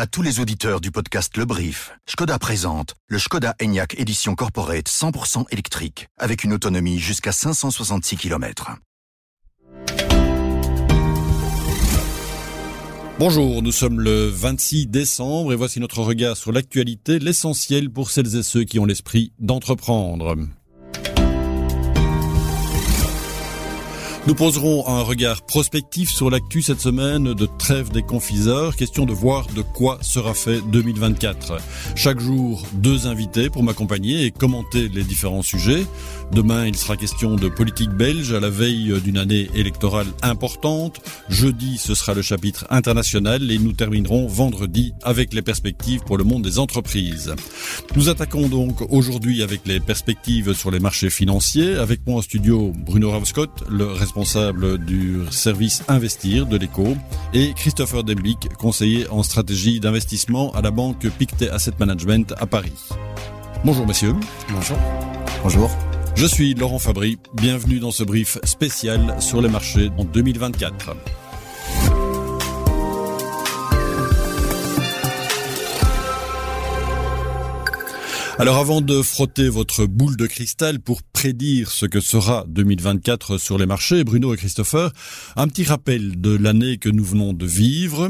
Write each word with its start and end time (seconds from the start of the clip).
À 0.00 0.06
tous 0.06 0.22
les 0.22 0.38
auditeurs 0.38 0.80
du 0.80 0.92
podcast 0.92 1.36
Le 1.36 1.44
Brief, 1.44 1.90
Skoda 2.06 2.38
présente 2.38 2.94
le 3.08 3.18
Skoda 3.18 3.56
Enyaq 3.60 3.98
Édition 3.98 4.36
Corporate 4.36 4.88
100% 4.88 5.46
électrique 5.50 6.06
avec 6.16 6.44
une 6.44 6.52
autonomie 6.52 7.00
jusqu'à 7.00 7.32
566 7.32 8.16
km. 8.16 8.76
Bonjour, 13.18 13.60
nous 13.60 13.72
sommes 13.72 13.98
le 13.98 14.28
26 14.28 14.86
décembre 14.86 15.52
et 15.52 15.56
voici 15.56 15.80
notre 15.80 16.00
regard 16.02 16.36
sur 16.36 16.52
l'actualité, 16.52 17.18
l'essentiel 17.18 17.90
pour 17.90 18.12
celles 18.12 18.36
et 18.36 18.44
ceux 18.44 18.62
qui 18.62 18.78
ont 18.78 18.84
l'esprit 18.84 19.32
d'entreprendre. 19.40 20.36
Nous 24.28 24.34
poserons 24.34 24.86
un 24.86 25.00
regard 25.00 25.40
prospectif 25.40 26.10
sur 26.10 26.28
l'actu 26.28 26.60
cette 26.60 26.82
semaine 26.82 27.32
de 27.32 27.48
trêve 27.58 27.88
des 27.88 28.02
confiseurs, 28.02 28.76
question 28.76 29.06
de 29.06 29.14
voir 29.14 29.46
de 29.46 29.62
quoi 29.62 29.98
sera 30.02 30.34
fait 30.34 30.60
2024. 30.70 31.56
Chaque 31.94 32.20
jour, 32.20 32.62
deux 32.74 33.06
invités 33.06 33.48
pour 33.48 33.62
m'accompagner 33.62 34.26
et 34.26 34.30
commenter 34.30 34.90
les 34.90 35.02
différents 35.02 35.40
sujets. 35.40 35.86
Demain, 36.30 36.66
il 36.66 36.76
sera 36.76 36.98
question 36.98 37.36
de 37.36 37.48
politique 37.48 37.88
belge 37.88 38.34
à 38.34 38.38
la 38.38 38.50
veille 38.50 39.00
d'une 39.00 39.16
année 39.16 39.48
électorale 39.54 40.08
importante. 40.20 41.00
Jeudi, 41.30 41.78
ce 41.78 41.94
sera 41.94 42.12
le 42.12 42.20
chapitre 42.20 42.66
international 42.68 43.50
et 43.50 43.58
nous 43.58 43.72
terminerons 43.72 44.26
vendredi 44.26 44.92
avec 45.04 45.32
les 45.32 45.40
perspectives 45.40 46.02
pour 46.02 46.18
le 46.18 46.24
monde 46.24 46.42
des 46.42 46.58
entreprises. 46.58 47.34
Nous 47.96 48.10
attaquons 48.10 48.48
donc 48.48 48.82
aujourd'hui 48.92 49.42
avec 49.42 49.66
les 49.66 49.80
perspectives 49.80 50.52
sur 50.52 50.70
les 50.70 50.80
marchés 50.80 51.08
financiers. 51.08 51.76
Avec 51.76 52.06
moi 52.06 52.18
en 52.18 52.22
studio, 52.22 52.74
Bruno 52.76 53.10
Ravscott, 53.10 53.64
le 53.70 53.86
responsable 53.86 54.17
responsable 54.18 54.78
du 54.78 55.20
service 55.30 55.84
Investir 55.86 56.46
de 56.46 56.56
l'éco, 56.56 56.96
et 57.32 57.52
Christopher 57.54 58.02
Dembick, 58.02 58.48
conseiller 58.58 59.08
en 59.10 59.22
stratégie 59.22 59.78
d'investissement 59.78 60.50
à 60.54 60.60
la 60.60 60.72
banque 60.72 61.06
Pictet 61.18 61.48
Asset 61.50 61.74
Management 61.78 62.34
à 62.38 62.46
Paris. 62.46 62.72
Bonjour 63.64 63.86
messieurs. 63.86 64.14
Bonjour. 64.50 64.76
Bonjour. 65.44 65.70
Je 66.16 66.26
suis 66.26 66.54
Laurent 66.54 66.80
Fabry, 66.80 67.18
bienvenue 67.34 67.78
dans 67.78 67.92
ce 67.92 68.02
brief 68.02 68.38
spécial 68.42 69.14
sur 69.20 69.40
les 69.40 69.48
marchés 69.48 69.90
en 69.98 70.04
2024. 70.04 70.96
Alors 78.40 78.58
avant 78.58 78.80
de 78.80 79.02
frotter 79.02 79.48
votre 79.48 79.84
boule 79.86 80.16
de 80.16 80.28
cristal 80.28 80.78
pour 80.78 81.02
prédire 81.02 81.72
ce 81.72 81.86
que 81.86 81.98
sera 81.98 82.44
2024 82.46 83.36
sur 83.36 83.58
les 83.58 83.66
marchés, 83.66 84.04
Bruno 84.04 84.32
et 84.32 84.36
Christopher, 84.36 84.92
un 85.34 85.48
petit 85.48 85.64
rappel 85.64 86.20
de 86.20 86.36
l'année 86.36 86.78
que 86.78 86.88
nous 86.88 87.04
venons 87.04 87.32
de 87.32 87.46
vivre. 87.46 88.08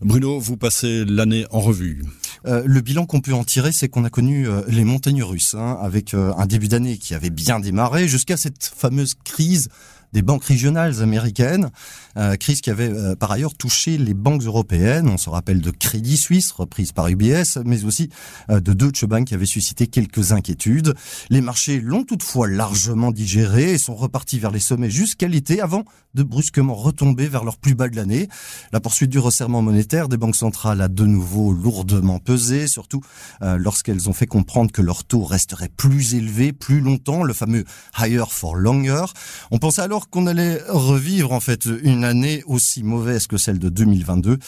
Bruno, 0.00 0.40
vous 0.40 0.56
passez 0.56 1.04
l'année 1.04 1.46
en 1.52 1.60
revue. 1.60 2.02
Euh, 2.46 2.64
le 2.66 2.80
bilan 2.80 3.06
qu'on 3.06 3.20
peut 3.20 3.32
en 3.32 3.44
tirer, 3.44 3.70
c'est 3.70 3.88
qu'on 3.88 4.02
a 4.02 4.10
connu 4.10 4.48
euh, 4.48 4.62
les 4.66 4.82
montagnes 4.82 5.22
russes, 5.22 5.54
hein, 5.54 5.78
avec 5.80 6.12
euh, 6.12 6.32
un 6.36 6.46
début 6.46 6.66
d'année 6.66 6.98
qui 6.98 7.14
avait 7.14 7.30
bien 7.30 7.60
démarré 7.60 8.08
jusqu'à 8.08 8.36
cette 8.36 8.64
fameuse 8.64 9.14
crise 9.22 9.68
des 10.12 10.22
banques 10.22 10.44
régionales 10.44 11.02
américaines, 11.02 11.70
euh, 12.16 12.36
crise 12.36 12.60
qui 12.60 12.70
avait 12.70 12.88
euh, 12.88 13.14
par 13.14 13.30
ailleurs 13.30 13.54
touché 13.54 13.98
les 13.98 14.14
banques 14.14 14.42
européennes. 14.42 15.08
On 15.08 15.18
se 15.18 15.30
rappelle 15.30 15.60
de 15.60 15.70
Crédit 15.70 16.16
Suisse, 16.16 16.52
reprise 16.52 16.92
par 16.92 17.08
UBS, 17.08 17.58
mais 17.64 17.84
aussi 17.84 18.10
euh, 18.50 18.60
de 18.60 18.72
Deutsche 18.72 19.04
Bank 19.04 19.26
qui 19.26 19.34
avait 19.34 19.46
suscité 19.46 19.86
quelques 19.86 20.32
inquiétudes. 20.32 20.94
Les 21.30 21.40
marchés 21.40 21.80
l'ont 21.80 22.04
toutefois 22.04 22.48
largement 22.48 23.10
digéré 23.10 23.72
et 23.72 23.78
sont 23.78 23.94
repartis 23.94 24.38
vers 24.38 24.50
les 24.50 24.60
sommets 24.60 24.90
jusqu'à 24.90 25.28
l'été 25.28 25.60
avant 25.60 25.84
de 26.14 26.22
brusquement 26.22 26.74
retomber 26.74 27.28
vers 27.28 27.44
leur 27.44 27.58
plus 27.58 27.74
bas 27.74 27.88
de 27.88 27.96
l'année. 27.96 28.28
La 28.72 28.80
poursuite 28.80 29.10
du 29.10 29.18
resserrement 29.18 29.62
monétaire 29.62 30.08
des 30.08 30.16
banques 30.16 30.36
centrales 30.36 30.80
a 30.80 30.88
de 30.88 31.04
nouveau 31.04 31.52
lourdement 31.52 32.18
pesé, 32.18 32.66
surtout 32.66 33.02
lorsqu'elles 33.40 34.08
ont 34.08 34.12
fait 34.12 34.26
comprendre 34.26 34.72
que 34.72 34.82
leur 34.82 35.04
taux 35.04 35.22
resterait 35.22 35.68
plus 35.68 36.14
élevé 36.14 36.52
plus 36.52 36.80
longtemps, 36.80 37.22
le 37.22 37.34
fameux 37.34 37.64
higher 37.98 38.24
for 38.30 38.56
longer. 38.56 39.04
On 39.50 39.58
pensait 39.58 39.82
alors 39.82 39.97
qu'on 40.06 40.26
allait 40.26 40.60
revivre 40.68 41.32
en 41.32 41.40
fait 41.40 41.68
une 41.82 42.04
année 42.04 42.42
aussi 42.46 42.82
mauvaise 42.82 43.26
que 43.26 43.36
celle 43.36 43.58
de 43.58 43.68
2022, 43.68 44.38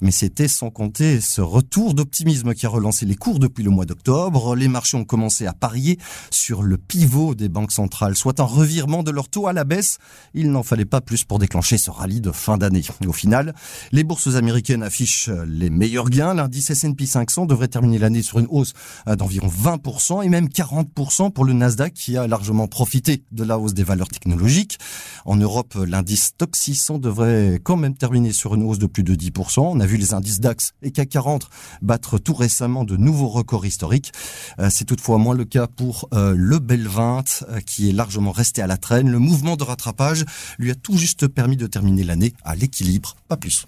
mais 0.00 0.10
c'était 0.10 0.48
sans 0.48 0.70
compter 0.70 1.20
ce 1.20 1.40
retour 1.40 1.94
d'optimisme 1.94 2.54
qui 2.54 2.66
a 2.66 2.68
relancé 2.68 3.06
les 3.06 3.16
cours 3.16 3.38
depuis 3.38 3.64
le 3.64 3.70
mois 3.70 3.84
d'octobre. 3.84 4.54
Les 4.54 4.68
marchés 4.68 4.96
ont 4.96 5.04
commencé 5.04 5.46
à 5.46 5.52
parier 5.52 5.98
sur 6.30 6.62
le 6.62 6.78
pivot 6.78 7.34
des 7.34 7.48
banques 7.48 7.72
centrales, 7.72 8.16
soit 8.16 8.40
un 8.40 8.44
revirement 8.44 9.02
de 9.02 9.10
leur 9.10 9.28
taux 9.28 9.46
à 9.46 9.52
la 9.52 9.64
baisse. 9.64 9.98
Il 10.34 10.50
n'en 10.52 10.62
fallait 10.62 10.84
pas 10.84 11.00
plus 11.00 11.24
pour 11.24 11.38
déclencher 11.38 11.78
ce 11.78 11.90
rallye 11.90 12.20
de 12.20 12.30
fin 12.30 12.58
d'année. 12.58 12.82
Au 13.06 13.12
final, 13.12 13.54
les 13.92 14.04
bourses 14.04 14.36
américaines 14.36 14.82
affichent 14.82 15.30
les 15.46 15.70
meilleurs 15.70 16.10
gains. 16.10 16.34
L'indice 16.34 16.70
S&P 16.70 17.06
500 17.06 17.46
devrait 17.46 17.68
terminer 17.68 17.98
l'année 17.98 18.22
sur 18.22 18.38
une 18.38 18.46
hausse 18.50 18.72
d'environ 19.06 19.48
20% 19.48 20.24
et 20.24 20.28
même 20.28 20.46
40% 20.46 21.32
pour 21.32 21.44
le 21.44 21.52
Nasdaq 21.52 21.94
qui 21.94 22.16
a 22.16 22.26
largement 22.26 22.68
profité 22.68 23.24
de 23.32 23.44
la 23.44 23.58
hausse 23.58 23.74
des 23.74 23.84
valeurs 23.84 24.08
technologiques. 24.08 24.78
En 25.24 25.36
Europe, 25.36 25.74
l'indice 25.86 26.24
Stock 26.24 26.56
600 26.56 26.98
devrait 26.98 27.60
quand 27.62 27.76
même 27.76 27.94
terminer 27.94 28.32
sur 28.32 28.54
une 28.54 28.62
hausse 28.62 28.78
de 28.78 28.86
plus 28.86 29.02
de 29.02 29.14
10%. 29.14 29.60
On 29.60 29.80
a 29.80 29.86
vu 29.86 29.96
les 29.96 30.14
indices 30.14 30.40
DAX 30.40 30.72
et 30.82 30.90
CAC 30.90 31.10
40 31.10 31.48
battre 31.82 32.18
tout 32.18 32.34
récemment 32.34 32.84
de 32.84 32.96
nouveaux 32.96 33.28
records 33.28 33.66
historiques. 33.66 34.12
Euh, 34.58 34.68
c'est 34.70 34.84
toutefois 34.84 35.18
moins 35.18 35.34
le 35.34 35.44
cas 35.44 35.66
pour 35.66 36.08
euh, 36.14 36.34
le 36.36 36.58
Bel 36.58 36.86
20 36.86 37.44
euh, 37.48 37.60
qui 37.60 37.88
est 37.88 37.92
largement 37.92 38.32
resté 38.32 38.62
à 38.62 38.66
la 38.66 38.76
traîne. 38.76 39.10
Le 39.10 39.18
mouvement 39.18 39.56
de 39.56 39.64
rattrapage 39.64 40.24
lui 40.58 40.70
a 40.70 40.74
tout 40.74 40.96
juste 40.96 41.26
permis 41.26 41.56
de 41.56 41.66
terminer 41.66 42.04
l'année 42.04 42.32
à 42.44 42.54
l'équilibre, 42.54 43.16
pas 43.28 43.36
plus. 43.36 43.66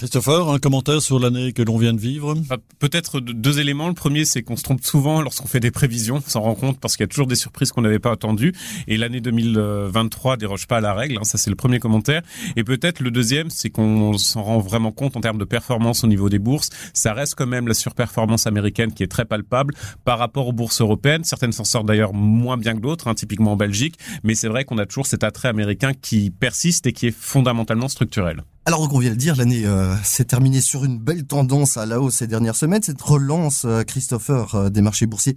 Christopher, 0.00 0.48
un 0.48 0.58
commentaire 0.58 1.02
sur 1.02 1.18
l'année 1.18 1.52
que 1.52 1.60
l'on 1.60 1.76
vient 1.76 1.92
de 1.92 2.00
vivre? 2.00 2.34
Bah, 2.48 2.56
Peut-être 2.78 3.20
deux 3.20 3.60
éléments. 3.60 3.86
Le 3.86 3.92
premier, 3.92 4.24
c'est 4.24 4.42
qu'on 4.42 4.56
se 4.56 4.62
trompe 4.62 4.82
souvent 4.82 5.20
lorsqu'on 5.20 5.46
fait 5.46 5.60
des 5.60 5.70
prévisions, 5.70 6.22
on 6.26 6.30
s'en 6.30 6.40
rend 6.40 6.54
compte 6.54 6.80
parce 6.80 6.96
qu'il 6.96 7.04
y 7.04 7.04
a 7.04 7.08
toujours 7.08 7.26
des 7.26 7.34
surprises 7.34 7.70
qu'on 7.70 7.82
n'avait 7.82 7.98
pas 7.98 8.10
attendues. 8.10 8.54
Et 8.88 8.96
l'année 8.96 9.20
2023 9.20 10.38
déroge 10.38 10.66
pas 10.66 10.78
à 10.78 10.80
la 10.80 10.94
règle. 10.94 11.18
Hein. 11.18 11.24
ça, 11.24 11.36
c'est 11.36 11.50
le 11.50 11.54
premier 11.54 11.80
commentaire. 11.80 12.22
Et 12.56 12.64
peut-être 12.64 13.00
le 13.00 13.10
deuxième, 13.10 13.50
c'est 13.50 13.68
qu'on 13.68 14.16
s'en 14.16 14.42
rend 14.42 14.58
vraiment 14.58 14.90
compte 14.90 15.18
en 15.18 15.20
termes 15.20 15.36
de 15.36 15.44
performance 15.44 16.02
au 16.02 16.06
niveau 16.06 16.30
des 16.30 16.38
bourses. 16.38 16.70
Ça 16.94 17.12
reste 17.12 17.34
quand 17.34 17.46
même 17.46 17.68
la 17.68 17.74
surperformance 17.74 18.46
américaine 18.46 18.94
qui 18.94 19.02
est 19.02 19.08
très 19.08 19.26
palpable 19.26 19.74
par 20.06 20.18
rapport 20.18 20.48
aux 20.48 20.54
bourses 20.54 20.80
européennes. 20.80 21.24
Certaines 21.24 21.52
s'en 21.52 21.64
sortent 21.64 21.84
d'ailleurs 21.84 22.14
moins 22.14 22.56
bien 22.56 22.72
que 22.72 22.80
d'autres, 22.80 23.08
hein, 23.08 23.14
typiquement 23.14 23.52
en 23.52 23.56
Belgique. 23.56 23.98
Mais 24.24 24.34
c'est 24.34 24.48
vrai 24.48 24.64
qu'on 24.64 24.78
a 24.78 24.86
toujours 24.86 25.06
cet 25.06 25.24
attrait 25.24 25.48
américain 25.48 25.92
qui 25.92 26.30
persiste 26.30 26.86
et 26.86 26.94
qui 26.94 27.08
est 27.08 27.14
fondamentalement 27.14 27.88
structurel. 27.88 28.44
Alors, 28.70 28.88
on 28.92 29.00
vient 29.00 29.10
de 29.10 29.14
le 29.14 29.18
dire, 29.18 29.34
l'année 29.34 29.66
euh, 29.66 29.96
s'est 30.04 30.26
terminée 30.26 30.60
sur 30.60 30.84
une 30.84 30.96
belle 30.96 31.24
tendance 31.24 31.76
à 31.76 31.86
la 31.86 32.00
hausse 32.00 32.14
ces 32.14 32.28
dernières 32.28 32.54
semaines. 32.54 32.84
Cette 32.84 33.02
relance, 33.02 33.64
euh, 33.64 33.82
Christopher, 33.82 34.54
euh, 34.54 34.70
des 34.70 34.80
marchés 34.80 35.06
boursiers, 35.06 35.34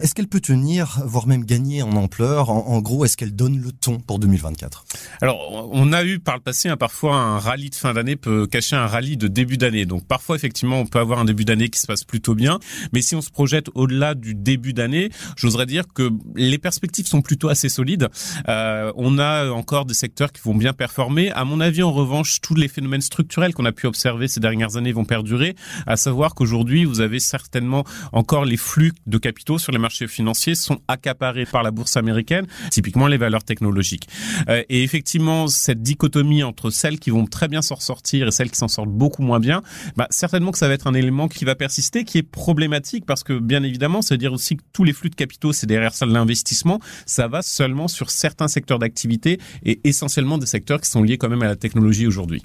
est-ce 0.00 0.14
qu'elle 0.14 0.28
peut 0.28 0.40
tenir, 0.40 1.00
voire 1.06 1.26
même 1.26 1.46
gagner 1.46 1.80
en 1.80 1.92
ampleur? 1.92 2.50
En, 2.50 2.82
gros, 2.82 3.06
est-ce 3.06 3.16
qu'elle 3.16 3.34
donne 3.34 3.58
le 3.58 3.72
ton 3.72 4.00
pour 4.00 4.18
2024 4.18 4.84
Alors, 5.22 5.70
on 5.72 5.94
a 5.94 6.04
eu 6.04 6.18
par 6.18 6.34
le 6.34 6.42
passé, 6.42 6.68
hein, 6.68 6.76
parfois 6.76 7.16
un 7.16 7.38
rallye 7.38 7.70
de 7.70 7.74
fin 7.74 7.94
d'année 7.94 8.16
peut 8.16 8.46
cacher 8.46 8.76
un 8.76 8.86
rallye 8.86 9.16
de 9.16 9.28
début 9.28 9.56
d'année. 9.56 9.86
Donc, 9.86 10.06
parfois, 10.06 10.36
effectivement, 10.36 10.78
on 10.78 10.86
peut 10.86 10.98
avoir 10.98 11.20
un 11.20 11.24
début 11.24 11.46
d'année 11.46 11.70
qui 11.70 11.80
se 11.80 11.86
passe 11.86 12.04
plutôt 12.04 12.34
bien. 12.34 12.58
Mais 12.92 13.00
si 13.00 13.14
on 13.14 13.22
se 13.22 13.30
projette 13.30 13.68
au-delà 13.74 14.14
du 14.14 14.34
début 14.34 14.74
d'année, 14.74 15.08
j'oserais 15.38 15.64
dire 15.64 15.84
que 15.94 16.10
les 16.36 16.58
perspectives 16.58 17.06
sont 17.06 17.22
plutôt 17.22 17.48
assez 17.48 17.70
solides. 17.70 18.10
on 18.46 19.18
a 19.18 19.48
encore 19.48 19.86
des 19.86 19.94
secteurs 19.94 20.32
qui 20.32 20.42
vont 20.42 20.54
bien 20.54 20.74
performer. 20.74 21.30
À 21.30 21.46
mon 21.46 21.60
avis, 21.60 21.82
en 21.82 21.90
revanche, 21.90 22.42
tous 22.42 22.54
les 22.54 22.73
phénomènes 22.74 23.00
structurels 23.00 23.54
qu'on 23.54 23.64
a 23.64 23.72
pu 23.72 23.86
observer 23.86 24.28
ces 24.28 24.40
dernières 24.40 24.76
années 24.76 24.92
vont 24.92 25.04
perdurer, 25.04 25.54
à 25.86 25.96
savoir 25.96 26.34
qu'aujourd'hui, 26.34 26.84
vous 26.84 27.00
avez 27.00 27.20
certainement 27.20 27.84
encore 28.12 28.44
les 28.44 28.56
flux 28.56 28.92
de 29.06 29.18
capitaux 29.18 29.58
sur 29.58 29.72
les 29.72 29.78
marchés 29.78 30.08
financiers 30.08 30.54
sont 30.54 30.80
accaparés 30.88 31.46
par 31.46 31.62
la 31.62 31.70
bourse 31.70 31.96
américaine, 31.96 32.46
typiquement 32.70 33.06
les 33.06 33.16
valeurs 33.16 33.44
technologiques. 33.44 34.08
Euh, 34.48 34.62
et 34.68 34.82
effectivement, 34.82 35.46
cette 35.46 35.82
dichotomie 35.82 36.42
entre 36.42 36.70
celles 36.70 36.98
qui 36.98 37.10
vont 37.10 37.26
très 37.26 37.48
bien 37.48 37.62
s'en 37.62 37.76
sortir 37.76 38.28
et 38.28 38.30
celles 38.30 38.50
qui 38.50 38.58
s'en 38.58 38.68
sortent 38.68 38.90
beaucoup 38.90 39.22
moins 39.22 39.40
bien, 39.40 39.62
bah, 39.96 40.06
certainement 40.10 40.50
que 40.50 40.58
ça 40.58 40.68
va 40.68 40.74
être 40.74 40.86
un 40.86 40.94
élément 40.94 41.28
qui 41.28 41.44
va 41.44 41.54
persister, 41.54 42.04
qui 42.04 42.18
est 42.18 42.22
problématique 42.22 43.06
parce 43.06 43.22
que 43.22 43.38
bien 43.38 43.62
évidemment, 43.62 44.02
ça 44.02 44.14
veut 44.14 44.18
dire 44.18 44.32
aussi 44.32 44.56
que 44.56 44.62
tous 44.72 44.84
les 44.84 44.92
flux 44.92 45.10
de 45.10 45.14
capitaux, 45.14 45.52
c'est 45.52 45.66
derrière 45.66 45.94
ça 45.94 46.06
de 46.06 46.12
l'investissement, 46.12 46.80
ça 47.06 47.28
va 47.28 47.42
seulement 47.42 47.88
sur 47.88 48.10
certains 48.10 48.48
secteurs 48.48 48.78
d'activité 48.78 49.38
et 49.64 49.80
essentiellement 49.84 50.38
des 50.38 50.46
secteurs 50.46 50.80
qui 50.80 50.90
sont 50.90 51.02
liés 51.02 51.18
quand 51.18 51.28
même 51.28 51.42
à 51.42 51.46
la 51.46 51.56
technologie 51.56 52.06
aujourd'hui. 52.06 52.42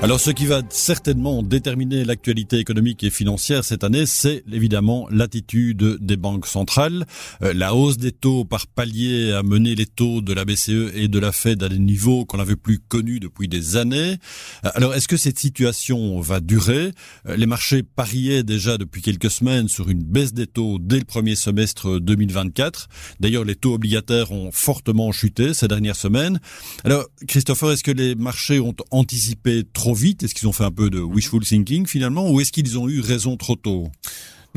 Alors 0.00 0.20
ce 0.20 0.30
qui 0.30 0.46
va 0.46 0.62
certainement 0.70 1.42
déterminer 1.42 2.04
l'actualité 2.04 2.58
économique 2.58 3.02
et 3.02 3.10
financière 3.10 3.64
cette 3.64 3.82
année, 3.82 4.06
c'est 4.06 4.44
évidemment 4.50 5.08
l'attitude 5.10 5.98
des 6.00 6.16
banques 6.16 6.46
centrales. 6.46 7.04
Euh, 7.42 7.52
la 7.52 7.74
hausse 7.74 7.96
des 7.96 8.12
taux 8.12 8.44
par 8.44 8.68
palier 8.68 9.32
a 9.32 9.42
mené 9.42 9.74
les 9.74 9.86
taux 9.86 10.20
de 10.20 10.32
la 10.32 10.44
BCE 10.44 10.92
et 10.94 11.08
de 11.08 11.18
la 11.18 11.32
Fed 11.32 11.64
à 11.64 11.68
des 11.68 11.80
niveaux 11.80 12.24
qu'on 12.24 12.36
n'avait 12.36 12.54
plus 12.54 12.78
connus 12.78 13.18
depuis 13.18 13.48
des 13.48 13.76
années. 13.76 14.18
Euh, 14.64 14.70
alors 14.74 14.94
est-ce 14.94 15.08
que 15.08 15.16
cette 15.16 15.38
situation 15.38 16.20
va 16.20 16.38
durer? 16.38 16.92
Euh, 17.26 17.36
Les 17.36 17.46
marchés 17.46 17.82
pariaient 17.82 18.44
déjà 18.44 18.78
depuis 18.78 19.02
quelques 19.02 19.32
semaines 19.32 19.66
sur 19.66 19.90
une 19.90 20.04
baisse 20.04 20.32
des 20.32 20.46
taux 20.46 20.78
dès 20.80 21.00
le 21.00 21.06
premier 21.06 21.34
semestre 21.34 21.98
2024. 21.98 22.88
D'ailleurs 23.18 23.44
les 23.44 23.56
taux 23.56 23.74
obligataires 23.74 24.30
ont 24.30 24.52
fortement 24.52 25.10
chuté 25.10 25.54
ces 25.54 25.66
dernières 25.66 25.96
semaines. 25.96 26.38
Alors 26.84 27.04
Christopher, 27.26 27.72
est-ce 27.72 27.82
que 27.82 27.90
les 27.90 28.14
marchés 28.14 28.60
ont 28.60 28.76
anticipé 28.92 29.64
trop 29.72 29.87
vite? 29.92 30.22
Est-ce 30.22 30.34
qu'ils 30.34 30.48
ont 30.48 30.52
fait 30.52 30.64
un 30.64 30.70
peu 30.70 30.90
de 30.90 31.00
wishful 31.00 31.44
thinking 31.44 31.86
finalement 31.86 32.30
Ou 32.30 32.40
est-ce 32.40 32.52
qu'ils 32.52 32.78
ont 32.78 32.88
eu 32.88 33.00
raison 33.00 33.36
trop 33.36 33.56
tôt? 33.56 33.88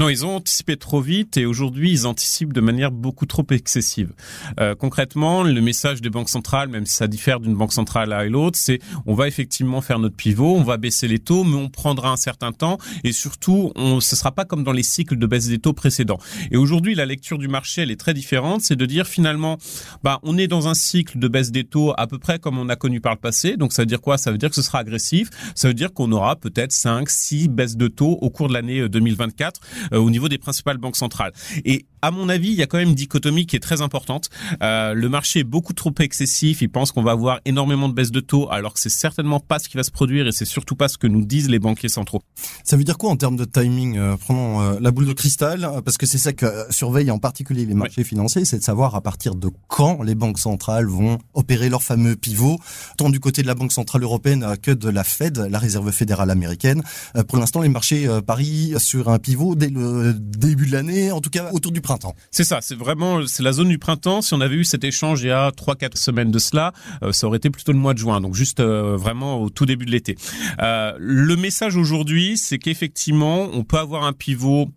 Non, 0.01 0.09
ils 0.09 0.25
ont 0.25 0.37
anticipé 0.37 0.77
trop 0.77 0.99
vite 0.99 1.37
et 1.37 1.45
aujourd'hui 1.45 1.91
ils 1.91 2.07
anticipent 2.07 2.53
de 2.53 2.61
manière 2.61 2.89
beaucoup 2.89 3.27
trop 3.27 3.45
excessive. 3.51 4.13
Euh, 4.59 4.73
concrètement, 4.73 5.43
le 5.43 5.61
message 5.61 6.01
des 6.01 6.09
banques 6.09 6.29
centrales, 6.29 6.69
même 6.69 6.87
si 6.87 6.95
ça 6.95 7.07
diffère 7.07 7.39
d'une 7.39 7.53
banque 7.53 7.71
centrale 7.71 8.11
à 8.11 8.25
l'autre, 8.25 8.57
c'est 8.57 8.79
on 9.05 9.13
va 9.13 9.27
effectivement 9.27 9.79
faire 9.79 9.99
notre 9.99 10.15
pivot, 10.15 10.55
on 10.55 10.63
va 10.63 10.77
baisser 10.77 11.07
les 11.07 11.19
taux, 11.19 11.43
mais 11.43 11.55
on 11.55 11.69
prendra 11.69 12.09
un 12.09 12.15
certain 12.15 12.51
temps 12.51 12.79
et 13.03 13.11
surtout, 13.11 13.73
on, 13.75 13.99
ce 13.99 14.15
sera 14.15 14.31
pas 14.31 14.43
comme 14.43 14.63
dans 14.63 14.71
les 14.71 14.81
cycles 14.81 15.19
de 15.19 15.27
baisse 15.27 15.49
des 15.49 15.59
taux 15.59 15.73
précédents. 15.73 16.17
Et 16.49 16.57
aujourd'hui, 16.57 16.95
la 16.95 17.05
lecture 17.05 17.37
du 17.37 17.47
marché, 17.47 17.83
elle 17.83 17.91
est 17.91 17.99
très 17.99 18.15
différente, 18.15 18.61
c'est 18.61 18.75
de 18.75 18.87
dire 18.87 19.05
finalement, 19.05 19.59
bah, 20.03 20.19
on 20.23 20.35
est 20.35 20.47
dans 20.47 20.67
un 20.67 20.73
cycle 20.73 21.19
de 21.19 21.27
baisse 21.27 21.51
des 21.51 21.63
taux 21.63 21.93
à 21.95 22.07
peu 22.07 22.17
près 22.17 22.39
comme 22.39 22.57
on 22.57 22.69
a 22.69 22.75
connu 22.75 23.01
par 23.01 23.13
le 23.13 23.19
passé. 23.19 23.55
Donc 23.55 23.71
ça 23.71 23.83
veut 23.83 23.87
dire 23.87 24.01
quoi? 24.01 24.17
Ça 24.17 24.31
veut 24.31 24.39
dire 24.39 24.49
que 24.49 24.55
ce 24.55 24.63
sera 24.63 24.79
agressif. 24.79 25.29
Ça 25.53 25.67
veut 25.67 25.75
dire 25.75 25.93
qu'on 25.93 26.11
aura 26.11 26.37
peut-être 26.37 26.71
5, 26.71 27.07
6 27.07 27.49
baisses 27.49 27.77
de 27.77 27.87
taux 27.87 28.17
au 28.19 28.31
cours 28.31 28.47
de 28.47 28.53
l'année 28.53 28.89
2024 28.89 29.61
euh, 29.90 29.90
au 29.91 30.09
niveau 30.09 30.29
des 30.29 30.37
principales 30.37 30.77
banques 30.77 30.97
centrales. 30.97 31.33
Et 31.65 31.85
à 32.01 32.11
mon 32.11 32.29
avis, 32.29 32.49
il 32.49 32.55
y 32.55 32.63
a 32.63 32.67
quand 32.67 32.77
même 32.77 32.89
une 32.89 32.95
dichotomie 32.95 33.45
qui 33.45 33.55
est 33.55 33.59
très 33.59 33.81
importante. 33.81 34.29
Euh, 34.63 34.93
le 34.93 35.09
marché 35.09 35.39
est 35.39 35.43
beaucoup 35.43 35.73
trop 35.73 35.93
excessif. 35.99 36.61
Il 36.61 36.69
pense 36.69 36.91
qu'on 36.91 37.03
va 37.03 37.11
avoir 37.11 37.39
énormément 37.45 37.89
de 37.89 37.93
baisses 37.93 38.11
de 38.11 38.19
taux, 38.19 38.49
alors 38.51 38.73
que 38.73 38.79
c'est 38.79 38.89
certainement 38.89 39.39
pas 39.39 39.59
ce 39.59 39.69
qui 39.69 39.77
va 39.77 39.83
se 39.83 39.91
produire 39.91 40.27
et 40.27 40.31
c'est 40.31 40.45
surtout 40.45 40.75
pas 40.75 40.87
ce 40.87 40.97
que 40.97 41.07
nous 41.07 41.23
disent 41.23 41.49
les 41.49 41.59
banquiers 41.59 41.89
centraux. 41.89 42.21
Ça 42.63 42.77
veut 42.77 42.83
dire 42.83 42.97
quoi 42.97 43.11
en 43.11 43.17
termes 43.17 43.35
de 43.35 43.45
timing 43.45 43.97
euh, 43.97 44.17
Prenons 44.17 44.61
euh, 44.61 44.79
la 44.79 44.91
boule 44.91 45.05
de 45.05 45.13
cristal, 45.13 45.69
parce 45.85 45.97
que 45.97 46.05
c'est 46.05 46.17
ça 46.17 46.33
que 46.33 46.65
surveillent 46.69 47.11
en 47.11 47.19
particulier 47.19 47.65
les 47.65 47.73
marchés 47.73 48.03
financiers, 48.03 48.45
c'est 48.45 48.57
de 48.57 48.63
savoir 48.63 48.95
à 48.95 49.01
partir 49.01 49.35
de 49.35 49.49
quand 49.67 50.01
les 50.01 50.15
banques 50.15 50.39
centrales 50.39 50.85
vont 50.85 51.19
opérer 51.33 51.69
leur 51.69 51.83
fameux 51.83 52.15
pivot, 52.15 52.59
tant 52.97 53.09
du 53.09 53.19
côté 53.19 53.41
de 53.41 53.47
la 53.47 53.55
Banque 53.55 53.71
centrale 53.71 54.03
européenne 54.03 54.55
que 54.61 54.71
de 54.71 54.89
la 54.89 55.03
Fed, 55.03 55.37
la 55.37 55.59
Réserve 55.59 55.91
fédérale 55.91 56.31
américaine. 56.31 56.81
pour 57.27 57.37
l'instant, 57.37 57.61
les 57.61 57.69
marchés 57.69 58.07
parient 58.25 58.79
sur 58.79 59.09
un 59.09 59.19
pivot 59.19 59.55
dès 59.55 59.69
début 60.13 60.67
de 60.67 60.71
l'année, 60.71 61.11
en 61.11 61.21
tout 61.21 61.29
cas 61.29 61.49
autour 61.51 61.71
du 61.71 61.81
printemps. 61.81 62.15
C'est 62.31 62.43
ça, 62.43 62.59
c'est 62.61 62.75
vraiment 62.75 63.25
c'est 63.27 63.43
la 63.43 63.51
zone 63.51 63.69
du 63.69 63.79
printemps. 63.79 64.21
Si 64.21 64.33
on 64.33 64.41
avait 64.41 64.55
eu 64.55 64.65
cet 64.65 64.83
échange 64.83 65.21
il 65.23 65.27
y 65.27 65.31
a 65.31 65.51
trois 65.51 65.75
quatre 65.75 65.97
semaines 65.97 66.31
de 66.31 66.39
cela, 66.39 66.73
euh, 67.03 67.11
ça 67.11 67.27
aurait 67.27 67.37
été 67.37 67.49
plutôt 67.49 67.71
le 67.71 67.77
mois 67.79 67.93
de 67.93 67.99
juin, 67.99 68.21
donc 68.21 68.35
juste 68.35 68.59
euh, 68.59 68.95
vraiment 68.97 69.41
au 69.41 69.49
tout 69.49 69.65
début 69.65 69.85
de 69.85 69.91
l'été. 69.91 70.17
Euh, 70.61 70.93
le 70.99 71.35
message 71.35 71.75
aujourd'hui, 71.75 72.37
c'est 72.37 72.57
qu'effectivement, 72.57 73.49
on 73.53 73.63
peut 73.63 73.77
avoir 73.77 74.03
un 74.03 74.13
pivot 74.13 74.69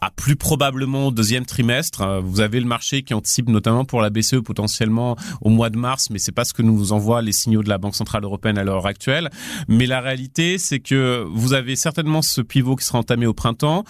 à 0.00 0.10
plus 0.10 0.36
probablement 0.36 1.08
au 1.08 1.10
deuxième 1.10 1.46
trimestre. 1.46 2.02
Euh, 2.02 2.20
vous 2.20 2.40
avez 2.40 2.60
le 2.60 2.66
marché 2.66 3.02
qui 3.02 3.14
anticipe 3.14 3.48
notamment 3.48 3.84
pour 3.84 4.00
la 4.00 4.10
BCE 4.10 4.40
potentiellement 4.44 5.16
au 5.40 5.48
mois 5.48 5.70
de 5.70 5.78
mars, 5.78 6.10
mais 6.10 6.18
c'est 6.18 6.32
pas 6.32 6.44
ce 6.44 6.52
que 6.52 6.62
nous 6.62 6.92
envoient 6.92 7.22
les 7.22 7.32
signaux 7.32 7.62
de 7.62 7.68
la 7.68 7.78
Banque 7.78 7.94
centrale 7.94 8.24
européenne 8.24 8.58
à 8.58 8.64
l'heure 8.64 8.86
actuelle. 8.86 9.30
Mais 9.68 9.86
la 9.86 10.00
réalité, 10.00 10.58
c'est 10.58 10.80
que 10.80 11.24
vous 11.28 11.52
avez 11.52 11.76
certainement 11.76 12.22
ce 12.22 12.40
pivot 12.40 12.76
qui 12.76 12.84
sera 12.84 12.98
entamé 12.98 13.26
au 13.26 13.34
printemps. 13.34 13.84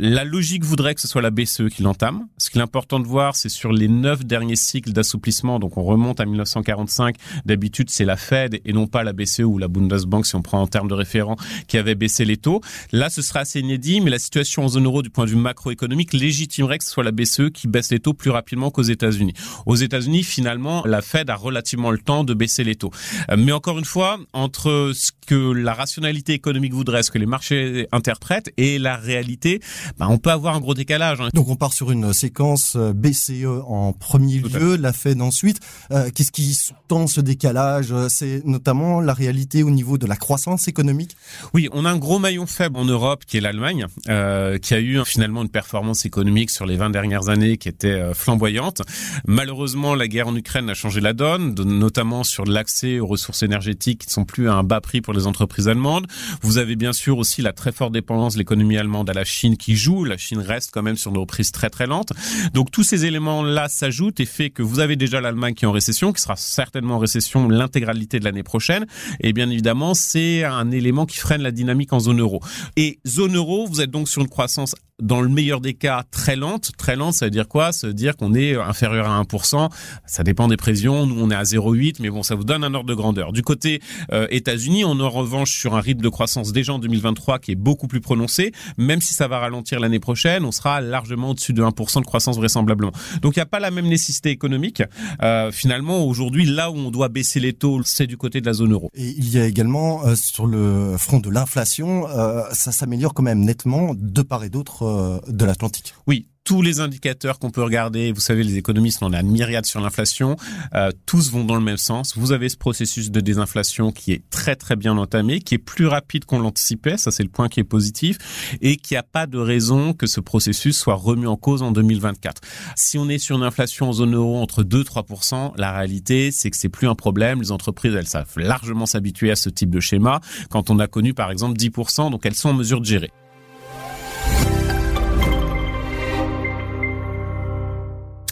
La 0.00 0.22
logique 0.22 0.62
voudrait 0.62 0.94
que 0.94 1.00
ce 1.00 1.08
soit 1.08 1.22
la 1.22 1.30
BCE 1.32 1.68
qui 1.74 1.82
l'entame. 1.82 2.28
Ce 2.36 2.50
qui 2.50 2.58
est 2.58 2.62
important 2.62 3.00
de 3.00 3.06
voir, 3.08 3.34
c'est 3.34 3.48
sur 3.48 3.72
les 3.72 3.88
neuf 3.88 4.24
derniers 4.24 4.54
cycles 4.54 4.92
d'assouplissement. 4.92 5.58
Donc 5.58 5.76
on 5.76 5.82
remonte 5.82 6.20
à 6.20 6.24
1945. 6.24 7.16
D'habitude, 7.44 7.90
c'est 7.90 8.04
la 8.04 8.16
Fed 8.16 8.60
et 8.64 8.72
non 8.72 8.86
pas 8.86 9.02
la 9.02 9.12
BCE 9.12 9.40
ou 9.40 9.58
la 9.58 9.66
Bundesbank, 9.66 10.24
si 10.24 10.36
on 10.36 10.42
prend 10.42 10.62
en 10.62 10.68
termes 10.68 10.86
de 10.86 10.94
référent, 10.94 11.34
qui 11.66 11.78
avait 11.78 11.96
baissé 11.96 12.24
les 12.24 12.36
taux. 12.36 12.60
Là, 12.92 13.10
ce 13.10 13.22
sera 13.22 13.40
assez 13.40 13.58
inédit, 13.58 14.00
mais 14.00 14.10
la 14.10 14.20
situation 14.20 14.64
en 14.64 14.68
zone 14.68 14.84
euro 14.84 15.02
du 15.02 15.10
point 15.10 15.24
de 15.24 15.30
vue 15.30 15.36
macroéconomique 15.36 16.12
légitimerait 16.12 16.78
que 16.78 16.84
ce 16.84 16.90
soit 16.90 17.02
la 17.02 17.10
BCE 17.10 17.50
qui 17.52 17.66
baisse 17.66 17.90
les 17.90 17.98
taux 17.98 18.14
plus 18.14 18.30
rapidement 18.30 18.70
qu'aux 18.70 18.82
États-Unis. 18.82 19.32
Aux 19.66 19.74
États-Unis, 19.74 20.22
finalement, 20.22 20.84
la 20.86 21.02
Fed 21.02 21.28
a 21.28 21.34
relativement 21.34 21.90
le 21.90 21.98
temps 21.98 22.22
de 22.22 22.34
baisser 22.34 22.62
les 22.62 22.76
taux. 22.76 22.92
Euh, 23.32 23.36
mais 23.36 23.50
encore 23.50 23.80
une 23.80 23.84
fois, 23.84 24.20
entre 24.32 24.92
ce 24.94 25.10
que 25.26 25.52
la 25.52 25.74
rationalité 25.74 26.34
économique 26.34 26.72
voudrait, 26.72 27.02
ce 27.02 27.10
que 27.10 27.18
les 27.18 27.26
marchés 27.26 27.88
interprètent 27.90 28.52
et 28.56 28.78
la 28.78 28.96
réalité, 28.96 29.60
bah, 29.98 30.06
on 30.08 30.18
peut 30.18 30.30
avoir 30.30 30.54
un 30.54 30.60
gros 30.60 30.74
décalage. 30.74 31.20
Hein. 31.20 31.28
Donc 31.34 31.48
on 31.48 31.56
part 31.56 31.72
sur 31.72 31.90
une 31.90 32.12
séquence 32.12 32.74
euh, 32.76 32.92
BCE 32.92 33.46
en 33.66 33.92
premier 33.92 34.38
lieu, 34.38 34.76
la 34.76 34.92
Fed 34.92 35.20
ensuite. 35.20 35.60
Euh, 35.90 36.10
qu'est-ce 36.14 36.32
qui 36.32 36.54
sous-tend 36.54 37.06
ce 37.06 37.20
décalage 37.20 37.94
C'est 38.08 38.44
notamment 38.44 39.00
la 39.00 39.14
réalité 39.14 39.62
au 39.62 39.70
niveau 39.70 39.98
de 39.98 40.06
la 40.06 40.16
croissance 40.16 40.68
économique? 40.68 41.16
Oui, 41.54 41.68
on 41.72 41.84
a 41.84 41.90
un 41.90 41.96
gros 41.96 42.18
maillon 42.18 42.46
faible 42.46 42.76
en 42.76 42.84
Europe 42.84 43.24
qui 43.26 43.36
est 43.36 43.40
l'Allemagne, 43.40 43.86
euh, 44.08 44.58
qui 44.58 44.74
a 44.74 44.80
eu 44.80 45.04
finalement 45.04 45.42
une 45.42 45.48
performance 45.48 46.04
économique 46.06 46.50
sur 46.50 46.66
les 46.66 46.76
20 46.76 46.90
dernières 46.90 47.28
années 47.28 47.56
qui 47.56 47.68
était 47.68 47.88
euh, 47.88 48.14
flamboyante. 48.14 48.82
Malheureusement, 49.26 49.94
la 49.94 50.08
guerre 50.08 50.28
en 50.28 50.36
Ukraine 50.36 50.68
a 50.70 50.74
changé 50.74 51.00
la 51.00 51.12
donne, 51.12 51.54
notamment 51.54 52.24
sur 52.24 52.44
l'accès 52.44 53.00
aux 53.00 53.06
ressources 53.06 53.42
énergétiques 53.42 54.00
qui 54.00 54.08
ne 54.08 54.12
sont 54.12 54.24
plus 54.24 54.48
à 54.48 54.54
un 54.54 54.62
bas 54.62 54.80
prix 54.80 55.00
pour 55.00 55.14
les 55.14 55.26
entreprises 55.26 55.68
allemandes. 55.68 56.06
Vous 56.42 56.58
avez 56.58 56.76
bien 56.76 56.92
sûr 56.92 57.18
aussi 57.18 57.42
la 57.42 57.52
très 57.52 57.72
forte 57.72 57.92
dépendance 57.92 58.34
de 58.34 58.38
l'économie 58.38 58.76
allemande 58.76 59.10
à 59.10 59.14
la 59.14 59.24
Chine 59.24 59.56
qui 59.56 59.76
joue. 59.78 60.04
La 60.04 60.18
Chine 60.18 60.40
reste 60.40 60.70
quand 60.72 60.82
même 60.82 60.96
sur 60.96 61.12
nos 61.12 61.24
prises 61.24 61.52
très 61.52 61.70
très 61.70 61.86
lentes. 61.86 62.12
Donc 62.52 62.70
tous 62.70 62.82
ces 62.82 63.06
éléments-là 63.06 63.68
s'ajoutent 63.68 64.20
et 64.20 64.26
fait 64.26 64.50
que 64.50 64.62
vous 64.62 64.80
avez 64.80 64.96
déjà 64.96 65.20
l'Allemagne 65.20 65.54
qui 65.54 65.64
est 65.64 65.68
en 65.68 65.72
récession, 65.72 66.12
qui 66.12 66.20
sera 66.20 66.36
certainement 66.36 66.96
en 66.96 66.98
récession 66.98 67.48
l'intégralité 67.48 68.18
de 68.18 68.24
l'année 68.24 68.42
prochaine. 68.42 68.86
Et 69.20 69.32
bien 69.32 69.48
évidemment, 69.48 69.94
c'est 69.94 70.44
un 70.44 70.70
élément 70.70 71.06
qui 71.06 71.18
freine 71.18 71.42
la 71.42 71.50
dynamique 71.50 71.92
en 71.92 72.00
zone 72.00 72.20
euro. 72.20 72.40
Et 72.76 73.00
zone 73.06 73.36
euro, 73.36 73.66
vous 73.66 73.80
êtes 73.80 73.90
donc 73.90 74.08
sur 74.08 74.20
une 74.20 74.28
croissance 74.28 74.74
dans 75.00 75.20
le 75.20 75.28
meilleur 75.28 75.60
des 75.60 75.74
cas, 75.74 76.04
très 76.10 76.36
lente. 76.36 76.72
Très 76.76 76.96
lente, 76.96 77.14
ça 77.14 77.26
veut 77.26 77.30
dire 77.30 77.48
quoi? 77.48 77.72
Ça 77.72 77.86
veut 77.86 77.94
dire 77.94 78.16
qu'on 78.16 78.34
est 78.34 78.56
inférieur 78.56 79.08
à 79.08 79.22
1%. 79.22 79.68
Ça 80.06 80.22
dépend 80.24 80.48
des 80.48 80.56
prévisions. 80.56 81.06
Nous, 81.06 81.20
on 81.20 81.30
est 81.30 81.34
à 81.34 81.42
0,8, 81.42 81.96
mais 82.00 82.10
bon, 82.10 82.22
ça 82.22 82.34
vous 82.34 82.44
donne 82.44 82.64
un 82.64 82.74
ordre 82.74 82.88
de 82.88 82.94
grandeur. 82.94 83.32
Du 83.32 83.42
côté 83.42 83.80
euh, 84.12 84.26
États-Unis, 84.30 84.84
on 84.84 84.98
est 84.98 85.02
en 85.02 85.10
revanche 85.10 85.52
sur 85.52 85.76
un 85.76 85.80
rythme 85.80 86.02
de 86.02 86.08
croissance 86.08 86.52
déjà 86.52 86.72
en 86.72 86.78
2023 86.78 87.38
qui 87.38 87.52
est 87.52 87.56
beaucoup 87.56 87.86
plus 87.86 88.00
prononcé. 88.00 88.52
Même 88.76 89.00
si 89.00 89.14
ça 89.14 89.28
va 89.28 89.38
ralentir 89.38 89.67
l'année 89.76 90.00
prochaine, 90.00 90.44
on 90.44 90.52
sera 90.52 90.80
largement 90.80 91.30
au-dessus 91.30 91.52
de 91.52 91.62
1% 91.62 92.00
de 92.00 92.06
croissance 92.06 92.36
vraisemblablement. 92.36 92.92
Donc, 93.22 93.36
il 93.36 93.38
n'y 93.38 93.42
a 93.42 93.46
pas 93.46 93.60
la 93.60 93.70
même 93.70 93.86
nécessité 93.86 94.30
économique. 94.30 94.82
Euh, 95.22 95.50
finalement, 95.50 96.04
aujourd'hui, 96.04 96.46
là 96.46 96.70
où 96.70 96.76
on 96.76 96.90
doit 96.90 97.08
baisser 97.08 97.40
les 97.40 97.52
taux, 97.52 97.82
c'est 97.84 98.06
du 98.06 98.16
côté 98.16 98.40
de 98.40 98.46
la 98.46 98.52
zone 98.52 98.72
euro. 98.72 98.90
Et 98.94 99.08
il 99.08 99.28
y 99.28 99.38
a 99.38 99.46
également 99.46 100.06
euh, 100.06 100.14
sur 100.14 100.46
le 100.46 100.96
front 100.98 101.20
de 101.20 101.30
l'inflation, 101.30 102.08
euh, 102.08 102.42
ça 102.52 102.72
s'améliore 102.72 103.14
quand 103.14 103.22
même 103.22 103.40
nettement 103.40 103.94
de 103.94 104.22
part 104.22 104.44
et 104.44 104.50
d'autre 104.50 105.22
de 105.28 105.44
l'Atlantique. 105.44 105.94
Oui, 106.06 106.28
tous 106.48 106.62
les 106.62 106.80
indicateurs 106.80 107.38
qu'on 107.38 107.50
peut 107.50 107.62
regarder, 107.62 108.10
vous 108.10 108.22
savez, 108.22 108.42
les 108.42 108.56
économistes, 108.56 109.02
on 109.02 109.12
a 109.12 109.20
une 109.20 109.30
myriade 109.30 109.66
sur 109.66 109.82
l'inflation, 109.82 110.36
euh, 110.74 110.90
tous 111.04 111.30
vont 111.30 111.44
dans 111.44 111.56
le 111.56 111.60
même 111.60 111.76
sens. 111.76 112.16
Vous 112.16 112.32
avez 112.32 112.48
ce 112.48 112.56
processus 112.56 113.10
de 113.10 113.20
désinflation 113.20 113.92
qui 113.92 114.12
est 114.12 114.22
très 114.30 114.56
très 114.56 114.74
bien 114.74 114.96
entamé, 114.96 115.40
qui 115.40 115.56
est 115.56 115.58
plus 115.58 115.86
rapide 115.86 116.24
qu'on 116.24 116.38
l'anticipait, 116.38 116.96
ça 116.96 117.10
c'est 117.10 117.22
le 117.22 117.28
point 117.28 117.50
qui 117.50 117.60
est 117.60 117.64
positif, 117.64 118.16
et 118.62 118.76
qui 118.76 118.96
a 118.96 119.02
pas 119.02 119.26
de 119.26 119.36
raison 119.36 119.92
que 119.92 120.06
ce 120.06 120.20
processus 120.20 120.74
soit 120.74 120.94
remis 120.94 121.26
en 121.26 121.36
cause 121.36 121.62
en 121.62 121.70
2024. 121.70 122.40
Si 122.76 122.96
on 122.96 123.10
est 123.10 123.18
sur 123.18 123.36
une 123.36 123.44
inflation 123.44 123.90
en 123.90 123.92
zone 123.92 124.14
euro 124.14 124.38
entre 124.38 124.62
2-3%, 124.62 125.52
la 125.58 125.72
réalité 125.72 126.30
c'est 126.30 126.48
que 126.48 126.56
c'est 126.56 126.70
plus 126.70 126.88
un 126.88 126.94
problème. 126.94 127.42
Les 127.42 127.52
entreprises, 127.52 127.94
elles 127.94 128.06
savent 128.06 128.32
largement 128.36 128.86
s'habituer 128.86 129.30
à 129.30 129.36
ce 129.36 129.50
type 129.50 129.68
de 129.68 129.80
schéma. 129.80 130.22
Quand 130.48 130.70
on 130.70 130.78
a 130.78 130.86
connu 130.86 131.12
par 131.12 131.30
exemple 131.30 131.58
10%, 131.58 132.10
donc 132.10 132.24
elles 132.24 132.34
sont 132.34 132.48
en 132.48 132.54
mesure 132.54 132.80
de 132.80 132.86
gérer. 132.86 133.10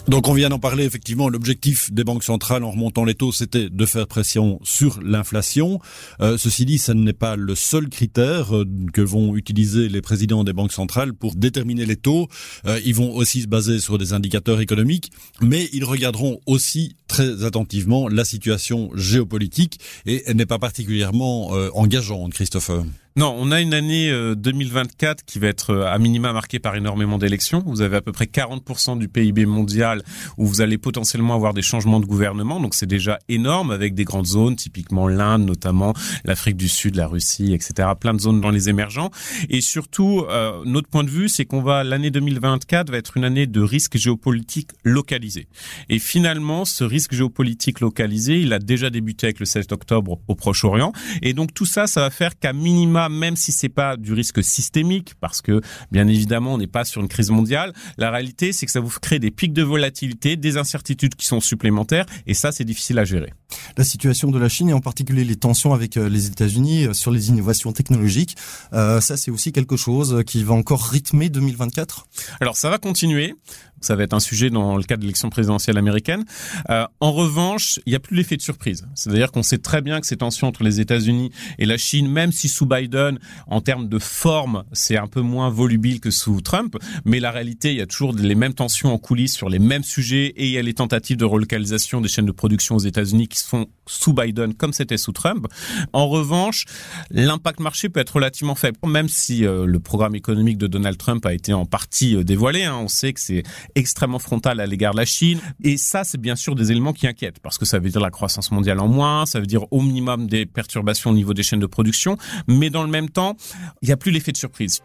Donc 0.07 0.29
on 0.29 0.33
vient 0.33 0.47
d'en 0.47 0.59
parler 0.59 0.85
effectivement. 0.85 1.27
L'objectif 1.27 1.91
des 1.91 2.05
banques 2.05 2.23
centrales 2.23 2.63
en 2.63 2.71
remontant 2.71 3.03
les 3.03 3.13
taux, 3.13 3.33
c'était 3.33 3.69
de 3.69 3.85
faire 3.85 4.07
pression 4.07 4.57
sur 4.63 5.01
l'inflation. 5.03 5.81
Euh, 6.21 6.37
ceci 6.37 6.65
dit, 6.65 6.77
ça 6.77 6.93
n'est 6.93 7.11
pas 7.11 7.35
le 7.35 7.55
seul 7.55 7.89
critère 7.89 8.55
euh, 8.55 8.65
que 8.93 9.01
vont 9.01 9.35
utiliser 9.35 9.89
les 9.89 10.01
présidents 10.01 10.45
des 10.45 10.53
banques 10.53 10.71
centrales 10.71 11.13
pour 11.13 11.35
déterminer 11.35 11.85
les 11.85 11.97
taux. 11.97 12.29
Euh, 12.65 12.79
ils 12.85 12.95
vont 12.95 13.13
aussi 13.15 13.41
se 13.41 13.47
baser 13.47 13.79
sur 13.79 13.97
des 13.97 14.13
indicateurs 14.13 14.61
économiques, 14.61 15.11
mais 15.41 15.67
ils 15.73 15.83
regarderont 15.83 16.39
aussi 16.45 16.95
très 17.07 17.43
attentivement 17.43 18.07
la 18.07 18.23
situation 18.23 18.89
géopolitique 18.95 19.79
et 20.05 20.23
elle 20.25 20.37
n'est 20.37 20.45
pas 20.45 20.59
particulièrement 20.59 21.49
engageante, 21.73 22.33
Christopher. 22.33 22.83
Non, 23.17 23.35
on 23.35 23.49
a 23.51 23.61
une 23.61 23.73
année 23.73 24.11
2024 24.35 25.25
qui 25.25 25.39
va 25.39 25.47
être 25.47 25.75
à 25.75 25.97
minima 25.97 26.33
marquée 26.33 26.59
par 26.59 26.75
énormément 26.75 27.17
d'élections. 27.17 27.63
Vous 27.65 27.81
avez 27.81 27.97
à 27.97 28.01
peu 28.01 28.11
près 28.11 28.25
40% 28.25 28.99
du 28.99 29.07
PIB 29.07 29.47
mondial 29.47 30.03
où 30.37 30.45
vous 30.45 30.61
allez 30.61 30.77
potentiellement 30.77 31.33
avoir 31.33 31.55
des 31.55 31.63
changements 31.63 31.99
de 31.99 32.05
gouvernement. 32.05 32.59
Donc 32.59 32.75
c'est 32.75 32.85
déjà 32.85 33.17
énorme 33.27 33.71
avec 33.71 33.95
des 33.95 34.03
grandes 34.03 34.27
zones, 34.27 34.55
typiquement 34.55 35.07
l'Inde, 35.07 35.47
notamment 35.47 35.95
l'Afrique 36.25 36.57
du 36.57 36.69
Sud, 36.69 36.93
la 36.93 37.07
Russie, 37.07 37.55
etc. 37.55 37.89
Plein 37.99 38.13
de 38.13 38.19
zones 38.19 38.39
dans 38.39 38.51
les 38.51 38.69
émergents. 38.69 39.09
Et 39.49 39.61
surtout, 39.61 40.23
euh, 40.29 40.61
notre 40.65 40.87
point 40.87 41.03
de 41.03 41.09
vue, 41.09 41.27
c'est 41.27 41.45
qu'on 41.45 41.63
va 41.63 41.83
l'année 41.83 42.11
2024 42.11 42.91
va 42.91 42.97
être 42.97 43.17
une 43.17 43.23
année 43.23 43.47
de 43.47 43.61
risque 43.61 43.97
géopolitique 43.97 44.69
localisé. 44.83 45.47
Et 45.89 45.97
finalement, 45.97 46.65
ce 46.65 46.83
risque 46.83 47.15
géopolitique 47.15 47.79
localisé, 47.79 48.39
il 48.41 48.53
a 48.53 48.59
déjà 48.59 48.91
débuté 48.91 49.25
avec 49.25 49.39
le 49.39 49.47
16 49.47 49.65
octobre 49.71 50.19
au 50.27 50.35
Proche-Orient. 50.35 50.93
Et 51.23 51.33
donc 51.33 51.55
tout 51.55 51.65
ça, 51.65 51.87
ça 51.87 52.01
va 52.01 52.11
faire 52.11 52.37
qu'à 52.37 52.53
minima, 52.53 53.06
même 53.09 53.35
si 53.35 53.51
c'est 53.51 53.69
pas 53.69 53.97
du 53.97 54.13
risque 54.13 54.43
systémique, 54.43 55.13
parce 55.19 55.41
que 55.41 55.61
bien 55.91 56.07
évidemment, 56.07 56.53
on 56.53 56.57
n'est 56.57 56.67
pas 56.67 56.85
sur 56.85 57.01
une 57.01 57.07
crise 57.07 57.31
mondiale, 57.31 57.73
la 57.97 58.11
réalité, 58.11 58.53
c'est 58.53 58.65
que 58.65 58.71
ça 58.71 58.79
vous 58.79 58.89
crée 59.01 59.19
des 59.19 59.31
pics 59.31 59.53
de 59.53 59.63
volatilité, 59.63 60.35
des 60.35 60.57
incertitudes 60.57 61.15
qui 61.15 61.25
sont 61.25 61.39
supplémentaires, 61.39 62.05
et 62.25 62.33
ça, 62.33 62.51
c'est 62.51 62.65
difficile 62.65 62.99
à 62.99 63.05
gérer. 63.05 63.33
La 63.77 63.83
situation 63.83 64.31
de 64.31 64.39
la 64.39 64.49
Chine 64.49 64.69
et 64.69 64.73
en 64.73 64.79
particulier 64.79 65.23
les 65.23 65.35
tensions 65.35 65.73
avec 65.73 65.97
euh, 65.97 66.09
les 66.09 66.27
États-Unis 66.27 66.85
euh, 66.85 66.93
sur 66.93 67.11
les 67.11 67.29
innovations 67.29 67.71
technologiques, 67.71 68.35
euh, 68.73 69.01
ça 69.01 69.17
c'est 69.17 69.31
aussi 69.31 69.51
quelque 69.51 69.77
chose 69.77 70.23
qui 70.25 70.43
va 70.43 70.53
encore 70.53 70.83
rythmer 70.83 71.29
2024 71.29 72.07
Alors 72.39 72.57
ça 72.57 72.69
va 72.69 72.77
continuer. 72.77 73.35
Ça 73.79 73.95
va 73.95 74.03
être 74.03 74.13
un 74.13 74.19
sujet 74.19 74.49
dans 74.49 74.75
le 74.75 74.83
cadre 74.83 75.01
de 75.01 75.05
l'élection 75.05 75.29
présidentielle 75.29 75.77
américaine. 75.77 76.25
Euh, 76.69 76.85
en 76.99 77.11
revanche, 77.11 77.79
il 77.85 77.91
n'y 77.91 77.95
a 77.95 77.99
plus 77.99 78.15
l'effet 78.15 78.35
de 78.35 78.41
surprise. 78.41 78.87
C'est-à-dire 78.95 79.31
qu'on 79.31 79.43
sait 79.43 79.59
très 79.59 79.81
bien 79.81 80.01
que 80.01 80.07
ces 80.07 80.17
tensions 80.17 80.47
entre 80.47 80.63
les 80.63 80.79
États-Unis 80.79 81.31
et 81.59 81.65
la 81.65 81.77
Chine, 81.77 82.09
même 82.09 82.31
si 82.31 82.49
sous 82.49 82.65
Biden, 82.65 83.19
en 83.45 83.61
termes 83.61 83.87
de 83.87 83.99
forme, 83.99 84.63
c'est 84.71 84.97
un 84.97 85.07
peu 85.07 85.21
moins 85.21 85.49
volubile 85.49 85.99
que 85.99 86.09
sous 86.09 86.41
Trump, 86.41 86.75
mais 87.05 87.19
la 87.19 87.31
réalité, 87.31 87.71
il 87.71 87.77
y 87.77 87.81
a 87.81 87.85
toujours 87.85 88.13
les 88.13 88.35
mêmes 88.35 88.53
tensions 88.53 88.93
en 88.93 88.97
coulisses 88.97 89.35
sur 89.35 89.49
les 89.49 89.59
mêmes 89.59 89.83
sujets 89.83 90.27
et 90.35 90.45
il 90.45 90.51
y 90.51 90.57
a 90.57 90.61
les 90.61 90.73
tentatives 90.73 91.17
de 91.17 91.25
relocalisation 91.25 92.01
des 92.01 92.09
chaînes 92.09 92.25
de 92.25 92.31
production 92.31 92.75
aux 92.75 92.79
États-Unis 92.79 93.27
font 93.45 93.67
sous 93.85 94.13
Biden 94.13 94.53
comme 94.53 94.73
c'était 94.73 94.97
sous 94.97 95.11
Trump. 95.11 95.47
En 95.93 96.07
revanche, 96.07 96.65
l'impact 97.09 97.59
marché 97.59 97.89
peut 97.89 97.99
être 97.99 98.15
relativement 98.15 98.55
faible, 98.55 98.77
même 98.85 99.07
si 99.09 99.45
euh, 99.45 99.65
le 99.65 99.79
programme 99.79 100.15
économique 100.15 100.57
de 100.57 100.67
Donald 100.67 100.97
Trump 100.97 101.25
a 101.25 101.33
été 101.33 101.53
en 101.53 101.65
partie 101.65 102.15
euh, 102.15 102.23
dévoilé. 102.23 102.63
Hein. 102.63 102.77
On 102.81 102.87
sait 102.87 103.13
que 103.13 103.19
c'est 103.19 103.43
extrêmement 103.75 104.19
frontal 104.19 104.59
à 104.59 104.65
l'égard 104.65 104.93
de 104.93 104.97
la 104.97 105.05
Chine. 105.05 105.39
Et 105.63 105.77
ça, 105.77 106.03
c'est 106.03 106.19
bien 106.19 106.35
sûr 106.35 106.55
des 106.55 106.71
éléments 106.71 106.93
qui 106.93 107.07
inquiètent, 107.07 107.39
parce 107.39 107.57
que 107.57 107.65
ça 107.65 107.79
veut 107.79 107.89
dire 107.89 108.01
la 108.01 108.11
croissance 108.11 108.51
mondiale 108.51 108.79
en 108.79 108.87
moins, 108.87 109.25
ça 109.25 109.39
veut 109.39 109.45
dire 109.45 109.65
au 109.71 109.81
minimum 109.81 110.27
des 110.27 110.45
perturbations 110.45 111.11
au 111.11 111.13
niveau 111.13 111.33
des 111.33 111.43
chaînes 111.43 111.59
de 111.59 111.65
production, 111.65 112.17
mais 112.47 112.69
dans 112.69 112.83
le 112.83 112.89
même 112.89 113.09
temps, 113.09 113.35
il 113.81 113.87
n'y 113.87 113.91
a 113.91 113.97
plus 113.97 114.11
l'effet 114.11 114.31
de 114.31 114.37
surprise. 114.37 114.81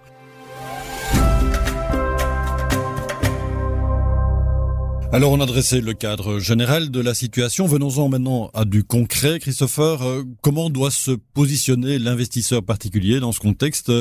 Alors 5.15 5.33
on 5.33 5.41
a 5.43 5.47
dressé 5.47 5.83
le 5.83 5.93
cadre 5.93 6.39
général 6.39 6.91
de 6.91 6.99
la 6.99 7.13
situation. 7.13 7.67
Venons-en 7.67 8.09
maintenant 8.09 8.51
à 8.55 8.65
du 8.65 8.83
concret. 8.83 9.41
Christopher, 9.41 10.01
euh, 10.01 10.23
comment 10.41 10.71
doit 10.71 10.91
se 10.91 11.11
positionner 11.11 11.99
l'investisseur 11.99 12.63
particulier 12.63 13.21
dans 13.21 13.31
ce 13.31 13.39
contexte 13.39 13.93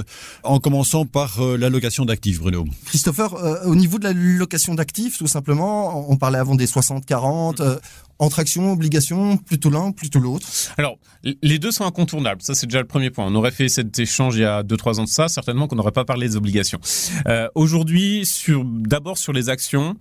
En 0.46 0.60
commençant 0.60 1.06
par 1.06 1.42
euh, 1.42 1.58
l'allocation 1.58 2.06
d'actifs, 2.06 2.40
Bruno? 2.40 2.64
Christopher, 2.86 3.34
euh, 3.34 3.66
au 3.66 3.76
niveau 3.76 4.00
de 4.00 4.06
la 4.06 4.14
location 4.14 4.74
d'actifs, 4.74 5.18
tout 5.18 5.28
simplement, 5.28 6.10
on 6.10 6.16
parlait 6.16 6.40
avant 6.40 6.56
des 6.56 6.66
60-40. 6.66 7.62
entre 8.18 8.40
actions, 8.40 8.72
obligations, 8.72 9.36
plutôt 9.36 9.70
l'un, 9.70 9.92
plutôt 9.92 10.20
l'autre 10.20 10.48
Alors, 10.78 10.98
les 11.24 11.60
deux 11.60 11.72
sont 11.72 11.86
incontournables. 11.86 12.42
Ça, 12.42 12.56
c'est 12.56 12.68
déjà 12.68 12.80
le 12.80 12.88
premier 12.88 13.10
point. 13.10 13.26
On 13.26 13.36
aurait 13.36 13.52
fait 13.52 13.68
cet 13.68 14.00
échange 14.00 14.38
il 14.38 14.44
y 14.44 14.46
a 14.46 14.64
2-3 14.64 15.00
ans 15.00 15.04
de 15.04 15.10
ça, 15.10 15.28
certainement 15.28 15.68
qu'on 15.68 15.76
n'aurait 15.76 15.92
pas 15.92 16.06
parlé 16.06 16.30
des 16.30 16.36
obligations. 16.38 16.80
Aujourd'hui, 17.56 18.26
sur 18.26 18.64
d'abord 18.64 19.18
sur 19.18 19.34
les 19.34 19.50
actions, 19.50 19.98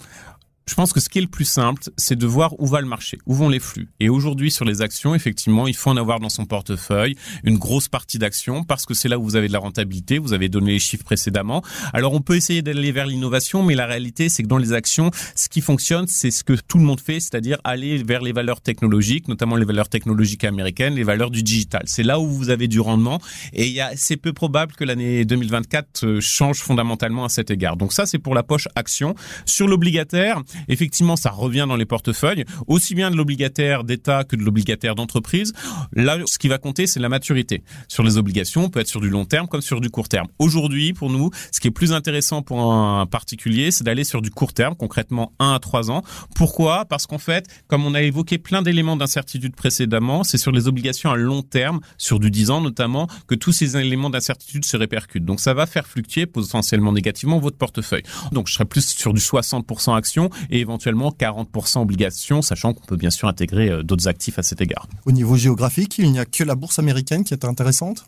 je 0.67 0.75
pense 0.75 0.93
que 0.93 1.00
ce 1.00 1.09
qui 1.09 1.19
est 1.19 1.23
le 1.23 1.26
plus 1.26 1.45
simple, 1.45 1.83
c'est 1.97 2.17
de 2.17 2.26
voir 2.26 2.59
où 2.61 2.67
va 2.67 2.81
le 2.81 2.87
marché, 2.87 3.19
où 3.26 3.35
vont 3.35 3.49
les 3.49 3.59
flux. 3.59 3.88
Et 3.99 4.09
aujourd'hui, 4.09 4.50
sur 4.50 4.64
les 4.64 4.83
actions, 4.83 5.14
effectivement, 5.14 5.67
il 5.67 5.75
faut 5.75 5.90
en 5.90 5.97
avoir 5.97 6.21
dans 6.21 6.29
son 6.29 6.47
portefeuille 6.47 7.17
une 7.43 7.59
grosse 7.59 7.88
partie 7.88 8.19
d'actions 8.19 8.62
parce 8.62 8.87
que 8.87 8.95
c'est 8.95 9.09
là 9.09 9.19
où 9.19 9.25
vous 9.25 9.37
avez 9.37 9.49
de 9.49 9.52
la 9.52 9.59
rentabilité. 9.59 10.19
Vous 10.19 10.33
avez 10.33 10.49
donné 10.49 10.73
les 10.73 10.79
chiffres 10.79 11.05
précédemment. 11.05 11.62
Alors, 11.93 12.12
on 12.12 12.21
peut 12.21 12.37
essayer 12.37 12.62
d'aller 12.62 12.93
vers 12.93 13.07
l'innovation, 13.07 13.64
mais 13.64 13.75
la 13.75 13.87
réalité, 13.87 14.29
c'est 14.29 14.45
que 14.45 14.49
dans 14.49 14.59
les 14.59 14.73
actions, 14.73 15.11
ce 15.35 15.49
qui 15.49 15.61
fonctionne, 15.61 16.07
c'est 16.07 16.31
ce 16.31 16.45
que 16.45 16.52
tout 16.52 16.79
le 16.79 16.85
monde 16.85 17.00
fait, 17.00 17.19
c'est-à-dire 17.19 17.59
aller 17.64 18.02
vers 18.02 18.23
les 18.23 18.33
valeurs 18.33 18.61
technologiques, 18.61 19.26
notamment 19.26 19.57
les 19.57 19.64
valeurs 19.64 19.88
technologiques 19.88 20.45
américaines, 20.45 20.95
les 20.95 21.02
valeurs 21.02 21.31
du 21.31 21.43
digital. 21.43 21.83
C'est 21.87 22.05
là 22.05 22.21
où 22.21 22.29
vous 22.29 22.50
avez 22.50 22.69
du 22.69 22.81
rendement 22.81 23.21
et 23.52 23.81
c'est 23.97 24.17
peu 24.17 24.33
probable 24.33 24.75
que 24.75 24.85
l'année 24.85 25.25
2024 25.25 26.05
euh, 26.05 26.21
change 26.21 26.59
fondamentalement 26.59 27.25
à 27.25 27.29
cet 27.29 27.50
égard. 27.50 27.76
Donc 27.76 27.93
ça, 27.93 28.07
c'est 28.07 28.19
pour 28.19 28.35
la 28.35 28.43
poche 28.43 28.69
action. 28.76 29.14
Sur 29.45 29.67
l'obligataire, 29.67 30.43
effectivement, 30.69 31.17
ça 31.17 31.31
revient 31.31 31.67
dans 31.69 31.76
les 31.76 31.85
portefeuilles, 31.85 32.45
aussi 32.67 32.95
bien 32.95 33.11
de 33.11 33.17
l'obligataire 33.17 33.85
d'État 33.85 34.25
que 34.25 34.37
de 34.37 34.43
l'obligataire 34.43 34.95
d'entreprise. 34.95 35.52
Là, 35.93 36.19
ce 36.26 36.38
qui 36.38 36.49
va 36.49 36.59
compter, 36.59 36.87
c'est 36.87 37.00
la 37.00 37.09
maturité. 37.09 37.62
Sur 37.88 38.02
les 38.02 38.19
obligations, 38.19 38.64
on 38.64 38.69
peut 38.71 38.81
être 38.81 38.88
sur 38.88 39.00
du 39.00 39.09
long 39.09 39.25
terme 39.25 39.49
comme 39.49 39.61
sur 39.61 39.81
du 39.81 39.90
court 39.90 40.09
terme. 40.09 40.26
Aujourd'hui, 40.38 40.93
pour 40.93 41.11
nous, 41.11 41.31
ce 41.52 41.61
qui 41.61 41.69
est 41.69 41.73
plus 41.73 41.93
intéressant 41.93 42.43
pour 42.43 42.73
un 42.73 43.07
particulier, 43.07 43.71
c'est 43.71 43.85
d'aller 43.85 44.05
sur 44.05 44.23
du 44.23 44.31
court 44.31 44.52
terme, 44.52 44.75
concrètement 44.75 45.33
1 45.38 45.55
à 45.55 45.59
3 45.59 45.90
ans. 45.90 46.02
Pourquoi? 46.35 46.85
Parce 46.85 47.07
qu'en 47.07 47.19
fait, 47.19 47.47
comme 47.67 47.85
on 47.85 47.95
a 47.95 48.02
évoqué 48.02 48.38
plein 48.38 48.62
d'éléments 48.62 48.97
d'incertitude 48.97 49.55
précédemment, 49.55 50.25
c'est 50.25 50.38
sur 50.38 50.52
les 50.52 50.69
obligations 50.69 51.11
à 51.11 51.17
long 51.17 51.43
terme, 51.43 51.81
sur 51.99 52.19
du 52.19 52.31
10 52.31 52.50
ans 52.50 52.61
notamment, 52.61 53.07
que 53.26 53.35
tous 53.35 53.52
ces 53.52 53.76
éléments 53.76 54.11
d'incertitude 54.11 54.64
se 54.64 54.76
répercutent. 54.76 55.25
Donc 55.25 55.40
ça 55.40 55.55
va 55.55 55.67
faire 55.67 55.87
fluctuer 55.87 56.26
potentiellement 56.26 56.93
négativement 56.93 57.38
votre 57.38 57.57
portefeuille. 57.57 58.02
Donc 58.33 58.49
je 58.49 58.55
serais 58.55 58.64
plus 58.64 58.87
sur 58.87 59.12
du 59.12 59.21
60% 59.21 59.97
actions 59.97 60.31
et 60.50 60.61
éventuellement 60.61 61.11
40% 61.11 61.82
obligations, 61.82 62.42
sachant 62.42 62.73
qu'on 62.73 62.87
peut 62.87 62.97
bien 62.97 63.11
sûr 63.11 63.28
intégrer 63.28 63.68
euh, 63.68 63.82
d'autres 63.82 64.09
actifs 64.09 64.38
à 64.38 64.42
cet 64.42 64.61
égard. 64.61 64.87
Au 65.06 65.12
niveau 65.12 65.37
géographique, 65.37 65.99
il 65.99 66.11
n'y 66.11 66.18
a 66.18 66.25
que 66.25 66.44
la 66.44 66.54
bourse 66.54 66.78
américaine 66.78 67.25
qui 67.25 67.35
est 67.35 67.44
intéressante? 67.44 68.06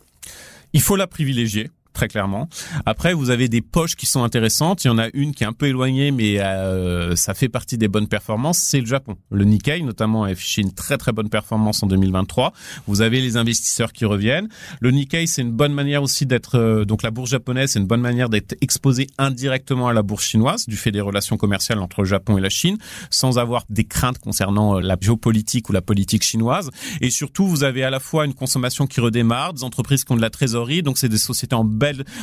Il 0.73 0.81
faut 0.81 0.95
la 0.95 1.07
privilégier 1.07 1.69
très 1.93 2.07
clairement. 2.07 2.49
Après, 2.85 3.13
vous 3.13 3.29
avez 3.29 3.47
des 3.47 3.61
poches 3.61 3.95
qui 3.95 4.05
sont 4.05 4.23
intéressantes. 4.23 4.83
Il 4.83 4.87
y 4.87 4.91
en 4.91 4.97
a 4.97 5.07
une 5.13 5.33
qui 5.33 5.43
est 5.43 5.47
un 5.47 5.53
peu 5.53 5.67
éloignée, 5.67 6.11
mais 6.11 6.39
euh, 6.39 7.15
ça 7.15 7.33
fait 7.33 7.49
partie 7.49 7.77
des 7.77 7.87
bonnes 7.87 8.07
performances. 8.07 8.57
C'est 8.57 8.79
le 8.79 8.85
Japon. 8.85 9.15
Le 9.31 9.45
Nikkei, 9.45 9.81
notamment, 9.83 10.23
a 10.23 10.29
affiché 10.29 10.61
une 10.61 10.73
très 10.73 10.97
très 10.97 11.11
bonne 11.11 11.29
performance 11.29 11.83
en 11.83 11.87
2023. 11.87 12.53
Vous 12.87 13.01
avez 13.01 13.21
les 13.21 13.37
investisseurs 13.37 13.93
qui 13.93 14.05
reviennent. 14.05 14.49
Le 14.81 14.91
Nikkei, 14.91 15.27
c'est 15.27 15.41
une 15.41 15.51
bonne 15.51 15.73
manière 15.73 16.03
aussi 16.03 16.25
d'être 16.25 16.57
euh, 16.57 16.85
donc 16.85 17.03
la 17.03 17.11
bourse 17.11 17.29
japonaise, 17.29 17.71
c'est 17.71 17.79
une 17.79 17.87
bonne 17.87 18.01
manière 18.01 18.29
d'être 18.29 18.55
exposé 18.61 19.07
indirectement 19.17 19.87
à 19.87 19.93
la 19.93 20.01
bourse 20.01 20.25
chinoise 20.25 20.67
du 20.67 20.77
fait 20.77 20.91
des 20.91 21.01
relations 21.01 21.37
commerciales 21.37 21.79
entre 21.79 22.01
le 22.01 22.07
Japon 22.07 22.37
et 22.37 22.41
la 22.41 22.49
Chine, 22.49 22.77
sans 23.09 23.37
avoir 23.37 23.63
des 23.69 23.83
craintes 23.83 24.19
concernant 24.19 24.77
euh, 24.77 24.81
la 24.81 24.97
géopolitique 24.99 25.69
ou 25.69 25.73
la 25.73 25.81
politique 25.81 26.23
chinoise. 26.23 26.69
Et 27.01 27.09
surtout, 27.09 27.47
vous 27.47 27.63
avez 27.63 27.83
à 27.83 27.89
la 27.89 27.99
fois 27.99 28.25
une 28.25 28.33
consommation 28.33 28.87
qui 28.87 28.99
redémarre, 29.01 29.53
des 29.53 29.63
entreprises 29.63 30.03
qui 30.03 30.11
ont 30.11 30.15
de 30.15 30.21
la 30.21 30.29
trésorerie, 30.29 30.83
donc 30.83 30.97
c'est 30.97 31.09
des 31.09 31.17
sociétés 31.17 31.55
en 31.55 31.63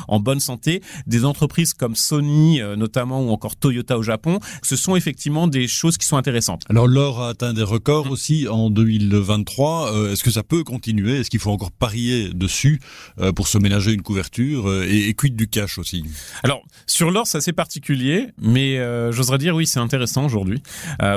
en 0.09 0.21
bonne 0.21 0.41
santé. 0.41 0.83
Des 1.07 1.25
entreprises 1.25 1.75
comme 1.75 1.95
Sony, 1.95 2.61
euh, 2.61 2.77
notamment, 2.77 3.23
ou 3.23 3.31
encore 3.31 3.57
Toyota 3.57 3.99
au 3.99 4.03
Japon, 4.03 4.39
ce 4.63 4.77
sont 4.77 4.97
effectivement 4.97 5.47
des 5.47 5.69
choses 5.69 5.97
qui 5.97 6.07
sont 6.07 6.17
intéressantes. 6.17 6.63
Alors 6.69 6.89
l'or 6.89 7.23
a 7.23 7.31
atteint 7.31 7.53
des 7.53 7.63
records 7.63 8.11
aussi 8.11 8.49
en 8.49 8.71
2023. 8.71 9.93
Euh, 9.93 10.13
est-ce 10.13 10.23
que 10.23 10.31
ça 10.31 10.43
peut 10.43 10.65
continuer? 10.65 11.19
Est-ce 11.19 11.31
qu'il 11.31 11.41
faut 11.41 11.51
encore 11.51 11.73
parier 11.73 12.31
dessus 12.33 12.81
euh, 13.19 13.33
pour 13.33 13.49
se 13.49 13.59
ménager 13.59 13.93
une 13.93 14.03
couverture 14.03 14.83
et, 14.85 15.09
et 15.09 15.15
quid 15.15 15.37
du 15.37 15.49
cash 15.49 15.79
aussi? 15.79 16.05
Alors 16.43 16.63
sur 16.87 17.11
l'or, 17.11 17.27
c'est 17.27 17.39
assez 17.39 17.53
particulier, 17.53 18.29
mais 18.41 18.79
j'oserais 19.13 19.39
dire 19.39 19.55
oui, 19.55 19.67
c'est 19.67 19.79
intéressant 19.79 20.25
aujourd'hui 20.25 20.63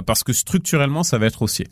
parce 0.05 0.23
que 0.23 0.33
structurellement, 0.33 1.03
ça 1.03 1.17
va 1.17 1.25
être 1.25 1.41
haussier. 1.41 1.67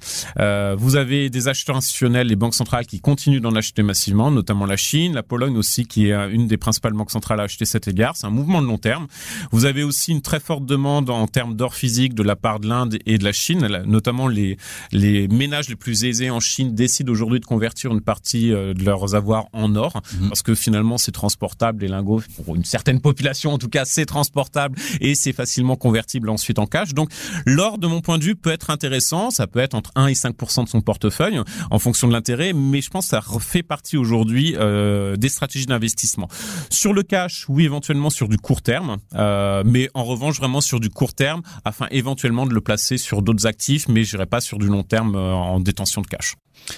vous 0.77 0.95
avez 0.95 1.29
des 1.29 1.47
acheteurs 1.47 1.77
institutionnels, 1.77 2.27
les 2.27 2.35
banques 2.35 2.55
centrales 2.55 2.85
qui 2.85 2.99
continuent 2.99 3.41
d'en 3.41 3.55
acheter 3.55 3.83
massivement, 3.83 4.31
notamment 4.31 4.65
la 4.65 4.77
Chine, 4.77 5.13
la 5.13 5.23
Pologne 5.23 5.57
aussi, 5.57 5.85
qui 5.85 6.09
est 6.09 6.31
une 6.31 6.47
des 6.47 6.57
principales 6.61 6.93
banques 6.93 7.11
centrales 7.11 7.41
à 7.41 7.43
acheter 7.43 7.65
cet 7.65 7.89
égard. 7.89 8.15
C'est 8.15 8.27
un 8.27 8.31
mouvement 8.31 8.61
de 8.61 8.67
long 8.67 8.77
terme. 8.77 9.07
Vous 9.51 9.65
avez 9.65 9.83
aussi 9.83 10.11
une 10.11 10.21
très 10.21 10.39
forte 10.39 10.65
demande 10.65 11.09
en 11.09 11.27
termes 11.27 11.55
d'or 11.55 11.75
physique 11.75 12.13
de 12.13 12.23
la 12.23 12.37
part 12.37 12.61
de 12.61 12.69
l'Inde 12.69 12.97
et 13.05 13.17
de 13.17 13.23
la 13.25 13.33
Chine, 13.33 13.67
notamment 13.85 14.27
les 14.27 14.57
les 14.91 15.27
ménages 15.27 15.67
les 15.69 15.75
plus 15.75 16.05
aisés 16.05 16.29
en 16.29 16.39
Chine 16.39 16.73
décident 16.73 17.11
aujourd'hui 17.11 17.39
de 17.39 17.45
convertir 17.45 17.91
une 17.91 18.01
partie 18.01 18.53
euh, 18.53 18.73
de 18.73 18.83
leurs 18.83 19.15
avoirs 19.15 19.47
en 19.53 19.75
or 19.75 20.01
mhm. 20.19 20.29
parce 20.29 20.41
que 20.41 20.55
finalement 20.55 20.97
c'est 20.97 21.11
transportable 21.11 21.81
les 21.81 21.87
lingots 21.87 22.21
pour 22.35 22.55
une 22.55 22.63
certaine 22.63 23.01
population 23.01 23.53
en 23.53 23.57
tout 23.57 23.69
cas 23.69 23.85
c'est 23.85 24.05
transportable 24.05 24.77
et 24.99 25.15
c'est 25.15 25.33
facilement 25.33 25.75
convertible 25.75 26.29
ensuite 26.29 26.59
en 26.59 26.67
cash. 26.67 26.93
Donc 26.93 27.09
l'or 27.45 27.77
de 27.77 27.87
mon 27.87 28.01
point 28.01 28.17
de 28.17 28.23
vue 28.23 28.35
peut 28.35 28.51
être 28.51 28.69
intéressant, 28.69 29.31
ça 29.31 29.47
peut 29.47 29.59
être 29.59 29.73
entre 29.73 29.91
1 29.95 30.07
et 30.07 30.15
5 30.15 30.35
de 30.63 30.69
son 30.69 30.81
portefeuille 30.81 31.39
en 31.69 31.79
fonction 31.79 32.07
de 32.07 32.13
l'intérêt, 32.13 32.53
mais 32.53 32.81
je 32.81 32.89
pense 32.89 33.05
que 33.05 33.09
ça 33.09 33.21
fait 33.39 33.63
partie 33.63 33.97
aujourd'hui 33.97 34.55
euh, 34.57 35.15
des 35.15 35.29
stratégies 35.29 35.65
d'investissement. 35.65 36.27
Sur 36.69 36.93
le 36.93 37.03
cash, 37.03 37.45
oui, 37.49 37.65
éventuellement 37.65 38.09
sur 38.09 38.27
du 38.27 38.37
court 38.37 38.61
terme, 38.61 38.97
euh, 39.15 39.63
mais 39.65 39.89
en 39.93 40.03
revanche 40.03 40.37
vraiment 40.37 40.61
sur 40.61 40.79
du 40.79 40.89
court 40.89 41.13
terme, 41.13 41.41
afin 41.65 41.87
éventuellement 41.91 42.45
de 42.45 42.53
le 42.53 42.61
placer 42.61 42.97
sur 42.97 43.21
d'autres 43.21 43.47
actifs, 43.47 43.87
mais 43.87 44.03
j'irai 44.03 44.25
pas 44.25 44.41
sur 44.41 44.57
du 44.57 44.67
long 44.67 44.83
terme 44.83 45.15
euh, 45.15 45.33
en 45.33 45.59
détention 45.59 46.01
de 46.01 46.07
cash. 46.07 46.35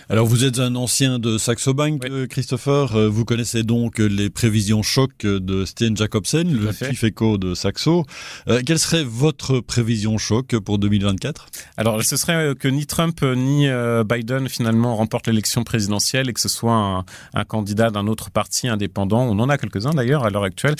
Alors 0.09 0.25
vous 0.25 0.45
êtes 0.45 0.59
un 0.59 0.75
ancien 0.75 1.19
de 1.19 1.37
Saxo 1.37 1.73
Bank, 1.73 2.05
euh, 2.05 2.25
Christopher. 2.25 3.09
Vous 3.09 3.25
connaissez 3.25 3.63
donc 3.63 3.99
les 3.99 4.29
prévisions 4.29 4.81
choc 4.81 5.11
de 5.25 5.65
Sten 5.65 5.97
Jacobsen, 5.97 6.53
le 6.53 6.71
chief 6.71 7.03
éco 7.03 7.37
de 7.37 7.53
Saxo. 7.53 8.05
Euh, 8.47 8.61
quelle 8.65 8.79
serait 8.79 9.03
votre 9.03 9.59
prévision 9.59 10.17
choc 10.17 10.57
pour 10.59 10.79
2024 10.79 11.47
Alors 11.75 12.01
ce 12.01 12.15
serait 12.15 12.55
que 12.55 12.67
ni 12.67 12.85
Trump 12.85 13.21
ni 13.23 13.67
Biden 14.05 14.47
finalement 14.47 14.95
remportent 14.95 15.27
l'élection 15.27 15.63
présidentielle 15.63 16.29
et 16.29 16.33
que 16.33 16.41
ce 16.41 16.49
soit 16.49 17.03
un, 17.33 17.43
candidat 17.43 17.89
d'un 17.89 18.07
autre 18.07 18.31
parti 18.31 18.69
indépendant, 18.69 19.23
on 19.23 19.37
en 19.39 19.49
a 19.49 19.57
quelques-uns 19.63 19.91
d'ailleurs 19.91 20.25
à 20.25 20.29
l'heure 20.29 20.43
actuelle, 20.43 20.75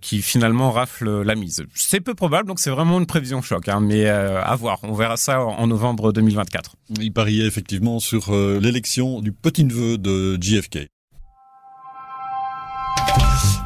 qui 0.00 0.22
finalement 0.22 0.70
rafle 0.70 1.22
la 1.22 1.34
mise. 1.34 1.64
C'est 1.74 2.00
peu 2.00 2.14
probable, 2.14 2.48
donc 2.48 2.60
c'est 2.60 2.70
vraiment 2.70 2.98
une 2.98 3.06
prévision 3.06 3.42
choc, 3.42 3.68
hein, 3.68 3.80
mais 3.80 4.06
à 4.08 4.54
voir. 4.56 4.78
On 4.82 4.94
verra 4.94 5.16
ça 5.16 5.40
en 5.44 5.66
novembre 5.66 6.12
2024. 6.12 6.76
Il 7.00 7.12
pariait 7.12 7.46
effectivement 7.46 8.00
sur 8.00 8.34
euh, 8.34 8.58
l'élection 8.60 9.20
du 9.20 9.32
petit-neveu 9.32 9.98
de 9.98 10.38
JFK. 10.40 10.88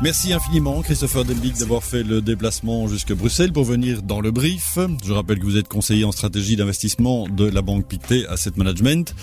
Merci 0.02 0.32
infiniment 0.32 0.82
Christopher 0.82 1.24
Delbic 1.24 1.56
d'avoir 1.58 1.82
fait 1.82 2.02
le 2.02 2.20
déplacement 2.20 2.88
jusqu'à 2.88 3.14
Bruxelles 3.14 3.52
pour 3.52 3.64
venir 3.64 4.02
dans 4.02 4.20
le 4.20 4.32
brief. 4.32 4.78
Je 5.04 5.12
rappelle 5.12 5.38
que 5.38 5.44
vous 5.44 5.56
êtes 5.56 5.68
conseiller 5.68 6.04
en 6.04 6.12
stratégie 6.12 6.56
d'investissement 6.56 7.28
de 7.28 7.48
la 7.48 7.62
banque 7.62 7.86
Pictet 7.86 8.26
Asset 8.26 8.50
Management. 8.56 9.14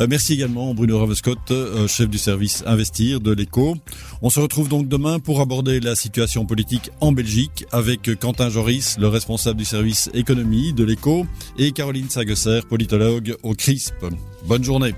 Euh, 0.00 0.06
merci 0.08 0.32
également 0.32 0.74
Bruno 0.74 0.98
Ravescott, 0.98 1.50
euh, 1.50 1.86
chef 1.86 2.08
du 2.08 2.18
service 2.18 2.64
Investir 2.66 3.20
de 3.20 3.32
l'ECO. 3.32 3.76
On 4.22 4.30
se 4.30 4.40
retrouve 4.40 4.68
donc 4.68 4.88
demain 4.88 5.20
pour 5.20 5.40
aborder 5.40 5.78
la 5.78 5.94
situation 5.94 6.46
politique 6.46 6.90
en 7.00 7.12
Belgique 7.12 7.66
avec 7.70 8.18
Quentin 8.18 8.48
Joris, 8.48 8.96
le 8.98 9.08
responsable 9.08 9.58
du 9.58 9.64
service 9.64 10.10
économie 10.14 10.72
de 10.72 10.84
l'ECO, 10.84 11.26
et 11.58 11.72
Caroline 11.72 12.08
Sagesser, 12.08 12.60
politologue 12.68 13.36
au 13.42 13.54
CRISP. 13.54 13.94
Bonne 14.46 14.64
journée. 14.64 14.94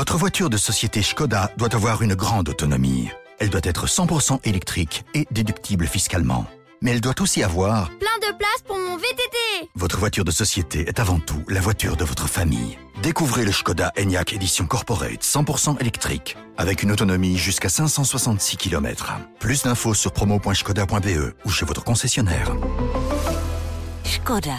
Votre 0.00 0.16
voiture 0.16 0.48
de 0.48 0.56
société 0.56 1.02
Skoda 1.02 1.52
doit 1.58 1.74
avoir 1.74 2.00
une 2.00 2.14
grande 2.14 2.48
autonomie. 2.48 3.10
Elle 3.38 3.50
doit 3.50 3.60
être 3.64 3.86
100% 3.86 4.38
électrique 4.44 5.04
et 5.12 5.26
déductible 5.30 5.86
fiscalement. 5.86 6.46
Mais 6.80 6.92
elle 6.92 7.02
doit 7.02 7.20
aussi 7.20 7.42
avoir... 7.42 7.90
Plein 7.98 8.18
de 8.26 8.34
place 8.34 8.62
pour 8.66 8.78
mon 8.78 8.96
VTT 8.96 9.68
Votre 9.74 9.98
voiture 9.98 10.24
de 10.24 10.30
société 10.30 10.88
est 10.88 11.00
avant 11.00 11.18
tout 11.18 11.44
la 11.48 11.60
voiture 11.60 11.98
de 11.98 12.06
votre 12.06 12.28
famille. 12.30 12.78
Découvrez 13.02 13.44
le 13.44 13.52
Skoda 13.52 13.92
Enyaq 13.98 14.32
Edition 14.32 14.64
Corporate 14.64 15.22
100% 15.22 15.78
électrique 15.82 16.38
avec 16.56 16.82
une 16.82 16.92
autonomie 16.92 17.36
jusqu'à 17.36 17.68
566 17.68 18.56
km. 18.56 19.12
Plus 19.38 19.64
d'infos 19.64 19.92
sur 19.92 20.12
promo.skoda.be 20.12 21.34
ou 21.44 21.50
chez 21.50 21.66
votre 21.66 21.84
concessionnaire. 21.84 22.56
Skoda. 24.04 24.56